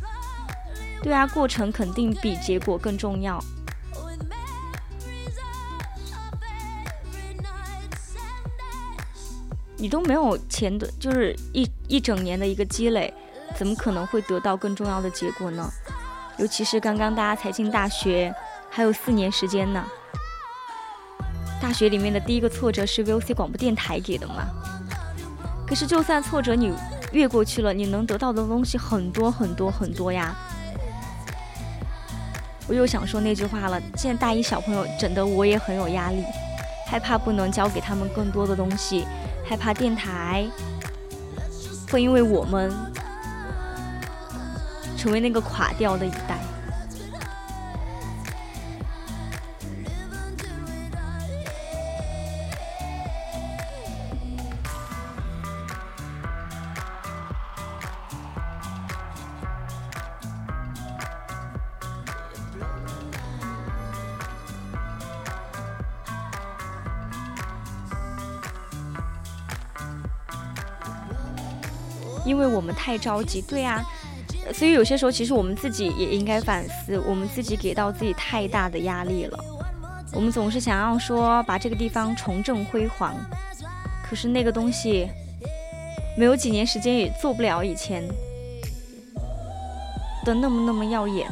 [1.02, 3.44] 对啊，过程肯定比结果更重要。
[9.78, 13.14] 你都没有前的，就是一一整年的一个积累，
[13.58, 15.70] 怎么可能会得到更重要的结果呢？
[16.38, 18.34] 尤其是刚刚大家才进大学，
[18.70, 19.84] 还有四年时间呢。
[21.62, 24.46] 大学里面的第一个挫折是 VOC 广播电台给的嘛？
[25.66, 26.74] 可是就算挫折你
[27.12, 30.36] 越过去了，你能得到的东西很多很多很多呀。
[32.68, 36.24] 我又想说那句话了，现在大一小朋友整的我也很有压力，
[36.88, 39.06] 害怕不能教给他们更多的东西。
[39.44, 40.50] 害怕电台
[41.92, 42.72] 会因为我们
[44.98, 46.53] 成为那个垮掉的一代。
[72.84, 73.82] 太着急，对啊，
[74.54, 79.40] 所以有些时候其实我们自己也应该反思，我们自己给到自己太大的压力了。
[80.12, 83.16] 我们总是想要说把这个地方重振辉煌，
[84.04, 85.08] 可是那个东西
[86.18, 88.06] 没有几年时间也做不了以前
[90.26, 91.26] 的那么那么耀眼。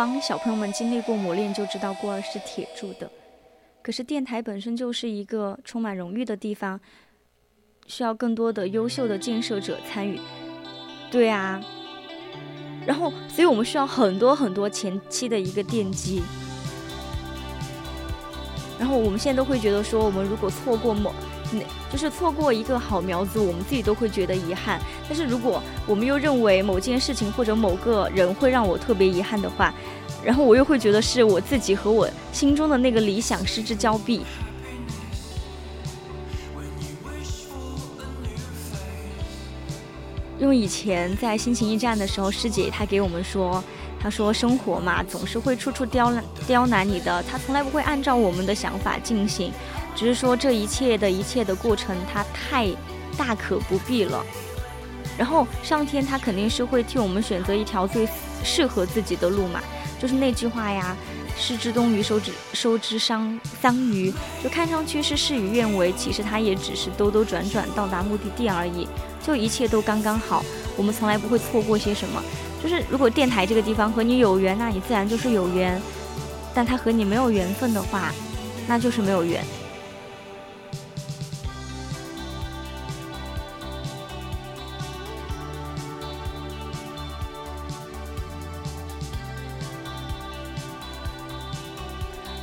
[0.00, 3.10] 慌，小朋友们经历过磨练就知道孤儿是铁铸的。
[3.82, 6.80] 可是电台本身就是一个充满荣誉的地方，
[7.86, 10.18] 需要更多的优秀的建设者参与。
[11.10, 11.62] 对啊，
[12.86, 16.22] 然后，所以我们需要很多很多前期的一个奠基。
[18.78, 21.12] 然后我们现在都会觉得说，我们如果错过某。
[21.52, 21.60] 那
[21.90, 24.80] 就是错过一个好苗子，我们自己都会觉得遗憾。
[25.08, 29.74] 但是如果我们又认为某件事情或者某个人会让我特别遗憾的话，
[30.24, 34.22] 然后我又会觉得是我自己和我心中的那个理想失之交臂。
[40.38, 43.62] 因为以前在心情驿站的时候，师姐她给我们说，
[44.02, 49.52] 他说生活嘛，总是会处处刁难刁难你的，他从来不会按照我们的想法进行。
[49.94, 52.68] 只是说这一切的一切的过程，他太
[53.18, 54.24] 大可不必了。
[55.18, 58.08] 然后上天他肯定是会替我们选择一条最
[58.42, 59.60] 适合自己的路嘛。
[60.00, 60.96] 就是那句话呀
[61.36, 68.88] ，“失之东隅，收之收之桑桑榆”，就看上去是事与愿违，其实他也只是兜兜转转到达目的地而已。
[69.22, 70.42] 就一切都刚刚好，
[70.74, 72.22] 我们从来不会错过些什么。
[72.62, 75.80] 就是如果电台这个地方和你有缘，那你自然就是有缘；
[76.54, 78.12] 但它和你没有缘分的话，
[78.68, 79.42] 那就是没有缘。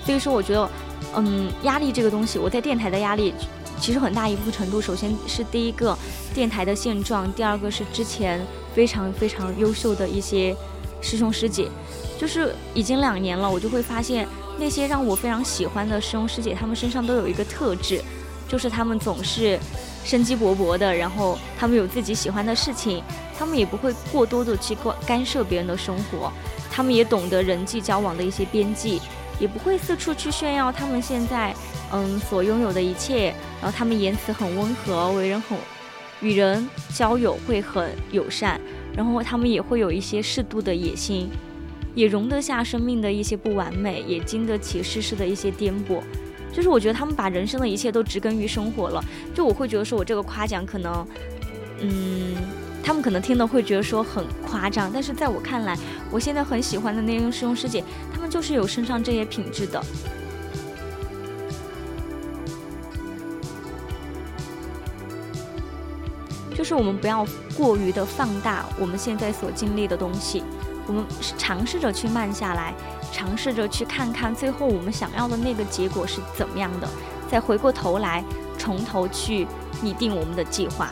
[0.03, 0.69] 所以说，我觉得，
[1.17, 3.33] 嗯，压力这个东西，我在电台的压力，
[3.79, 5.97] 其实很大一部分程度，首先是第一个
[6.33, 8.45] 电台的现状，第二个是之前
[8.75, 10.55] 非常非常优秀的一些
[11.01, 11.69] 师兄师姐，
[12.19, 14.27] 就是已经两年了，我就会发现
[14.59, 18.01] 那些让我非常喜欢的师兄师姐，他们身上都有一个特质，
[18.47, 19.59] 就是他们总是
[20.03, 23.03] 生机勃勃的，然后他们有自己喜欢的事情，
[23.37, 26.31] 他们也不会过多的去干干涉别人的生活。
[26.71, 29.01] 他们也懂得人际交往的一些边际，
[29.39, 31.55] 也不会四处去炫耀他们现在
[31.91, 33.33] 嗯所拥有的一切。
[33.61, 35.57] 然后他们言辞很温和，为人很
[36.21, 38.59] 与人交友会很友善。
[38.95, 41.29] 然后他们也会有一些适度的野心，
[41.93, 46.01] 也容得下生命的一些不完美，也经得起世事的一些颠簸。
[46.51, 49.03] 就是我觉得他们把人生的一切都植根于生活了。
[49.35, 51.07] 就我会觉得说我这个夸奖可能，
[51.81, 52.35] 嗯。
[52.83, 55.77] 他们可能听的会觉得说很夸张，但是在我看来，
[56.09, 57.83] 我现在很喜欢的那些师兄师姐，
[58.13, 59.83] 他们就是有身上这些品质的。
[66.67, 67.25] 是我们不要
[67.55, 70.43] 过于的放大我们现在所经历的东西，
[70.85, 71.05] 我们
[71.37, 72.73] 尝试着去慢下来，
[73.09, 76.89] 尝试着去看看最后我们想要的那个结果是怎么样的，
[77.31, 78.21] 再回过头来
[78.57, 79.47] 从头去
[79.81, 80.91] 拟定我们的计划。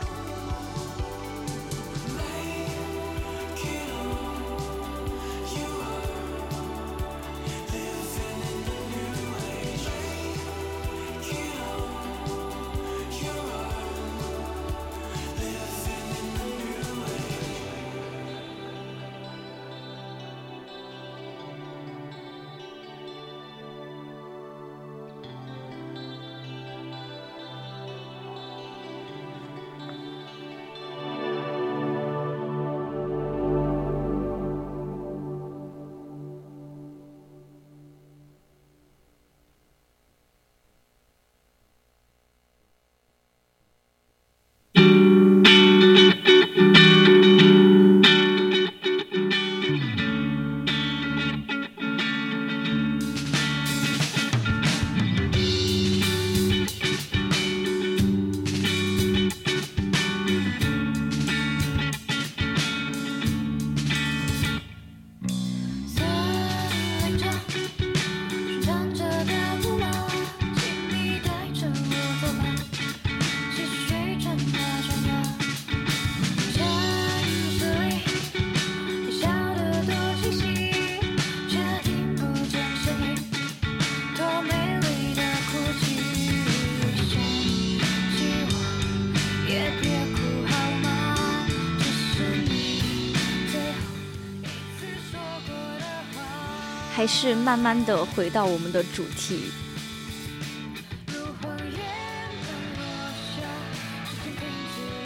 [97.18, 99.44] 是慢慢的回到我们的主题，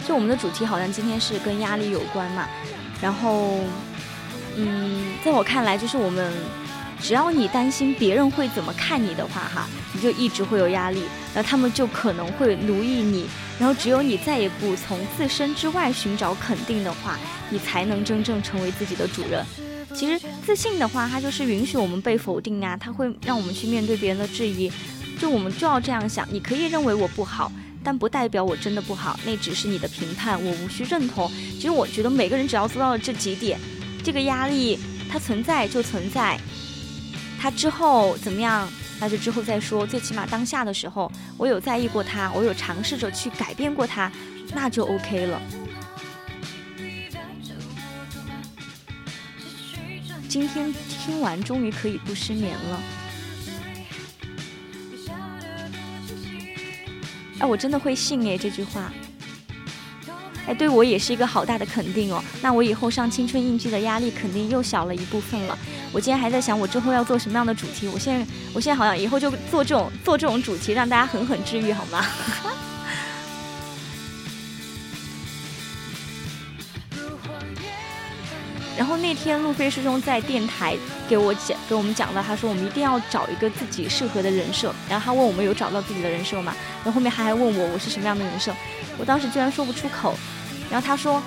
[0.05, 2.49] 就我们的主题好像今天是跟压力有关嘛，
[3.01, 3.61] 然后，
[4.57, 6.33] 嗯，在我看来，就是我们
[6.99, 13.25] 只要你担心别人会怎么看你的话，哈，你就一直会有压力，那他们就可能会奴役你，
[13.57, 17.17] 然后只有你再也不从自身之外寻找肯定的话，
[17.49, 19.45] 你才能真正成为自己的主人。
[19.93, 24.71] 其实自信的话，它就是允许我们被否定啊，它会让我们去面对别人的质疑。
[25.19, 27.51] 就我们就要这样想，你可以认为我不好，
[27.83, 31.31] 但不代表我真的不好，那只是你的评判，我无需认同。
[31.53, 33.59] 其实我觉得每个人只要做到了这几点，
[34.03, 34.79] 这个压力
[35.11, 36.39] 它存在就存在，
[37.39, 38.67] 它之后怎么样，
[38.99, 39.85] 那就之后再说。
[39.85, 44.11] 最起码当下的时候，我有在意过它，我有尝试着去改变过它，
[44.55, 45.39] 那就 OK 了。
[50.31, 52.81] 今天听完，终于可以不失眠了。
[57.39, 58.93] 哎，我真的会信哎这句话。
[60.47, 62.23] 哎，对我也是一个好大的肯定哦。
[62.41, 65.59] 那我以后上青春印记的压力肯定又小了一部分了。
[65.91, 67.89] 我今天还在想，我之后要做什么样的主题。
[67.89, 72.05] 我现在，我现在好像以后就做这种做这种主题，让大家狠狠治愈，好吗？
[78.81, 80.75] 然后那天路飞师兄在电台
[81.07, 84.73] 给我讲，给我们讲了，他说我们一定要找一个自己适合的人设。
[84.89, 86.55] 然后他问我们有找到自己的人设吗？
[86.83, 88.51] 然后后面他还问我我是什么样的人设，
[88.97, 90.15] 我当时居然说不出口。
[90.71, 91.21] 然后他说，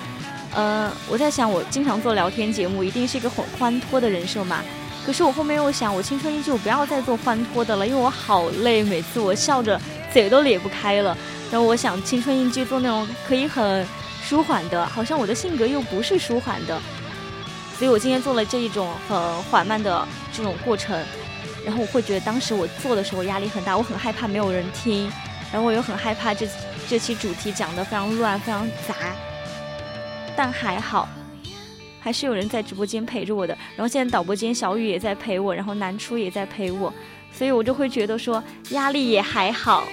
[0.53, 4.61] 呃，我在想我经常做聊天节目，一定是一个很欢脱的人设嘛。
[5.05, 9.79] 可是我后面又想，我青春依旧不要再做欢脱的了，因为我好累，每次我笑着
[10.11, 11.17] 嘴都咧不开了。
[11.49, 13.87] 然后我想青春印记做那种可以很
[14.21, 16.77] 舒缓的，好像我的性格又不是舒缓的。
[17.77, 20.97] 所以我今天做了这一种很缓慢的这种过程，
[21.65, 25.11] 然后我会觉得当时我做的时候压力很大，我很害怕没有人听，
[25.51, 26.47] 然后我又很害怕这
[26.87, 28.95] 这期主题讲的非常乱、非常杂，
[30.37, 31.09] 但还好，
[31.99, 33.57] 还是有人在直播间陪着我的。
[33.75, 36.93] 然后现在导播间小雨也在陪我，然后南初也在陪我，
[37.33, 39.83] 所以我就会觉得说压力也还好。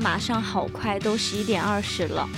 [0.00, 2.28] 马上好快都十一点二十了。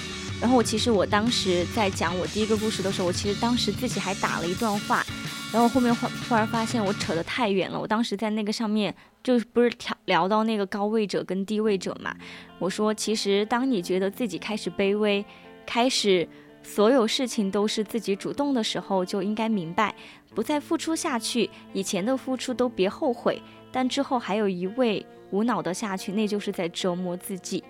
[0.40, 5.04] 然后我其实我当时在讲我第一个故事的时候，我其实当时自己还打了一段话。
[5.52, 7.78] 然后后面忽忽然发现我扯得太远了。
[7.78, 12.16] 我当时在那个上面就不是聊聊到那个高位者跟低位者嘛。
[12.58, 15.24] 我说其实当你觉得自己开始卑微，
[15.64, 16.26] 开始
[16.62, 19.94] 所有事情都是自己主动的时候，就应该明白
[20.34, 23.40] 不再付出下去，以前的付出都别后悔。
[23.70, 25.06] 但之后还有一位。
[25.32, 27.64] 无脑的下去，那就是在折磨自己。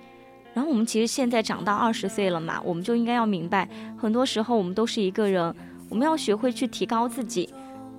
[0.52, 3.66] 然后我们其实现在长到二十岁了嘛，我们就应该要明白，
[3.96, 5.54] 很多时候我们都是一个人，
[5.88, 7.48] 我们要学会去提高自己，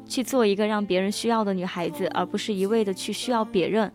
[0.07, 3.91] 去做一个让别人需要的女孩子，而不是一味的去需要别人。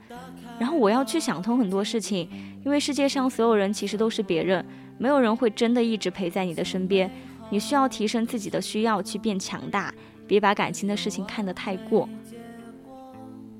[0.58, 2.28] 然后我要去想通很多事情，
[2.64, 4.66] 因为世界上所有人其实都是别人，
[4.98, 7.08] 没有人会真的一直陪在你的身边。
[7.50, 9.94] 你需要提升自己的需要去变强大，
[10.26, 12.08] 别把感情的事情看得太过。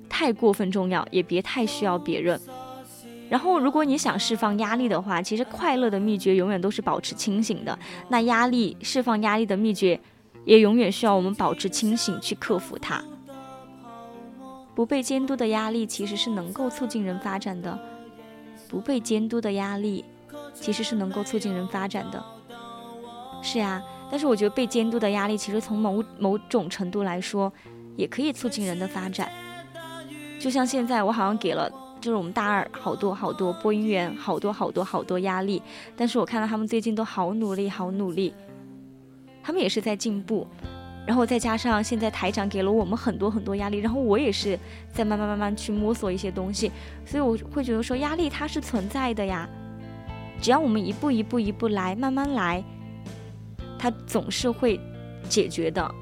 [0.08, 2.40] 太过分重要，也别太需要别人。
[3.28, 7.78] 然后，如果你想释放压力的话，其实快乐的秘诀永远都是保持清醒的。
[8.08, 10.00] 那压力释放压力的秘诀，
[10.46, 13.04] 也永远需要我们保持清醒去克服它。
[14.74, 17.78] 不被监督的压力其实是能够促进人发展的。
[18.66, 20.04] 不被监督的压力
[20.54, 22.24] 其实是能够促进人发展的。
[23.42, 27.52] 是呀，但是我觉得被监督的压力其实从某某种程度来说，
[27.94, 29.30] 也可以促进人的发展。
[30.38, 31.70] 就像现在，我好像给了
[32.00, 35.60] 就是我们大二好多好多播音员好多好多好多压力，
[35.96, 38.32] 但是我看到他们最近都好努力，好努力，
[39.42, 40.46] 他们也是在进步。
[41.06, 44.58] 然后再加上现在台长给了我们很多很多压力，然后我也是
[44.92, 46.70] 在慢慢慢慢去摸索一些东西，
[47.06, 49.48] 所以我会觉得说压力它是存在的呀，
[50.38, 52.62] 只要我们一步一步一步来，慢慢来，
[53.78, 54.78] 它总是会
[55.30, 55.94] 解决的。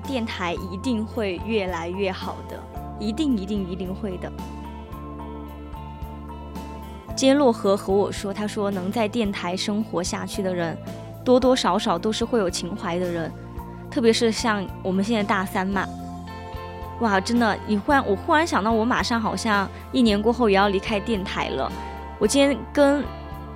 [0.00, 2.58] 电台一定会越来越好的，
[2.98, 4.30] 一定一定一定会的。
[7.14, 10.76] 今天洛河和我说，他说能在电台生活下去的人，
[11.24, 13.32] 多多少少都是会有情怀的人，
[13.90, 15.86] 特别是像我们现在大三嘛，
[17.00, 21.70] 哇，真的，你忽然我忽然想到，我马上好像一年过后也要离开电台了。
[22.18, 23.02] 我今天跟。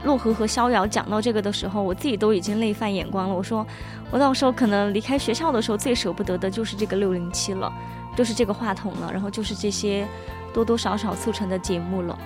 [0.02, 3.34] 洛河和逍遥讲到这个的时候，我自己都已经泪泛眼光了。
[3.34, 3.66] 我说，
[4.10, 7.70] 我到时候可能离开学校的时候，最舍不得的就是这个六零七了，
[8.16, 10.08] 就是这个话筒了，然后就是这些
[10.54, 12.18] 多多少少促成的节目了。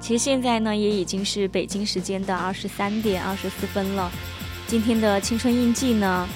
[0.00, 4.10] 其实现在呢，也已经是北京时间的二十三点二十四分了。
[4.66, 6.28] 今天的青春印记呢，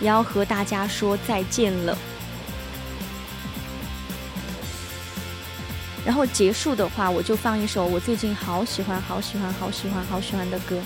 [0.00, 1.98] 也要和大家说再见了。
[6.06, 10.80] 然后结束的话，我就放一首我最近好喜欢、好喜欢、好喜欢、好喜欢的歌，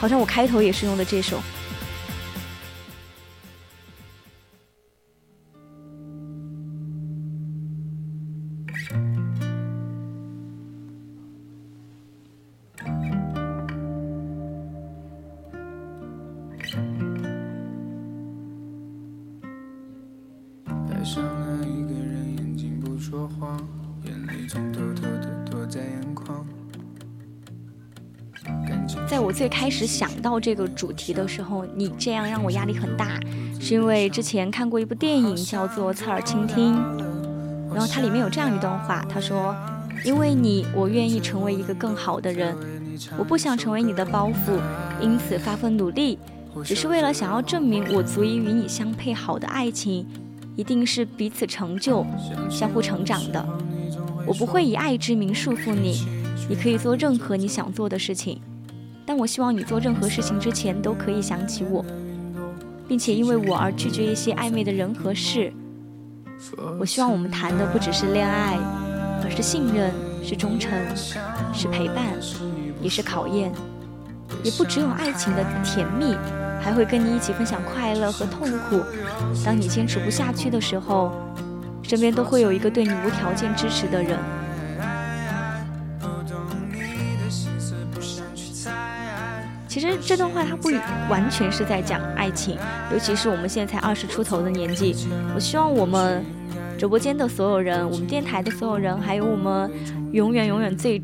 [0.00, 1.40] 好像我开头也是用的这首。
[29.34, 33.18] 最开始想到这个主题的时候，你这样让我压力很大，
[33.60, 36.76] 是因为之前看过一部电影叫做《侧耳倾听》，
[37.74, 39.54] 然后它里面有这样一段话，他说
[40.06, 42.56] ：“因为你，我愿意成为一个更好的人，
[43.18, 44.56] 我不想成为你的包袱，
[45.00, 46.16] 因此发奋努力，
[46.64, 50.06] 只是为了想要证明我足以与你相配好的爱情，
[50.54, 52.06] 一定是彼此成就、
[52.48, 53.44] 相互成长的。
[54.24, 56.06] 我不会以爱之名束缚你，
[56.48, 58.40] 你可以做任何你想做的事情。”
[59.06, 61.84] 但我希望你做任何事情之前都可以想起我，
[62.88, 65.52] 并且因为我而拒绝一些暧昧的人和事。
[66.78, 68.58] 我希望我们谈的不只是恋爱，
[69.22, 70.72] 而是信任，是忠诚，
[71.52, 72.04] 是陪伴，
[72.80, 73.52] 也是考验。
[74.42, 76.16] 也不只有爱情的甜蜜，
[76.60, 78.80] 还会跟你一起分享快乐和痛苦。
[79.44, 81.12] 当你坚持不下去的时候，
[81.82, 84.18] 身边都会有一个对你无条件支持的人。
[89.74, 90.68] 其实这段话它不
[91.10, 92.56] 完全是在讲爱情，
[92.92, 94.94] 尤其是我们现在才二十出头的年纪。
[95.34, 96.24] 我希望我们
[96.78, 99.68] 直播间的所有人，我们电台的所有人，还有我们
[100.12, 101.02] 永远永远最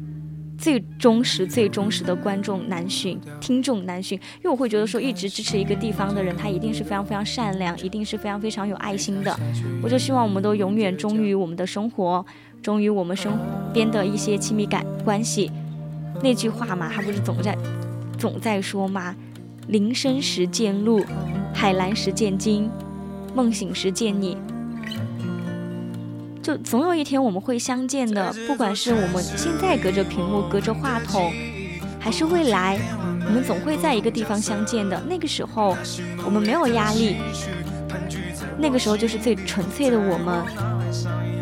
[0.56, 9.36] 最忠实、最忠实的观众南浔听众南浔，因为我会觉得说，一直支持一个地方的人，他一定是非常非常善良，一定是非常非常有爱心的。
[9.82, 12.24] 我就希望我们都永远忠于我们的生活，
[12.62, 13.32] 忠于我们身
[13.72, 15.50] 边的一些亲密感关系。
[16.22, 17.58] 那句话嘛，他不是总在。
[18.20, 19.16] 总在说嘛，
[19.68, 21.02] 林深时见鹿，
[21.54, 22.70] 海蓝时见鲸，
[23.34, 24.36] 梦醒时见你。
[26.42, 31.32] 就总有一天我们会相见的，不管是我们现在隔着屏幕、隔着话筒，
[31.98, 32.78] 还是未来，
[33.24, 35.02] 我们总会在一个地方相见的。
[35.08, 35.74] 那个时候，
[36.22, 37.16] 我们没有压力，
[38.58, 40.44] 那个时候就是最纯粹的我们。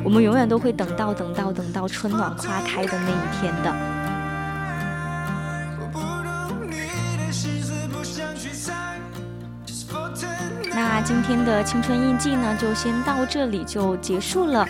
[0.05, 3.98] 我们永远都会等到、等到、等到春暖花开的那一天的。
[10.81, 14.65] 那今天的青春印记呢，就先到这里就结束了。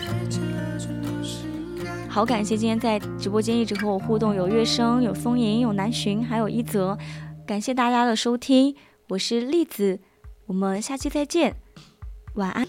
[2.09, 6.97] 好，感谢今天在直播间一直和我互动，有月声，有松吟，有南浔，还有一泽，
[7.45, 8.75] 感谢大家的收听，
[9.09, 9.99] 我是栗子，
[10.47, 11.55] 我们下期再见，
[12.33, 12.67] 晚安。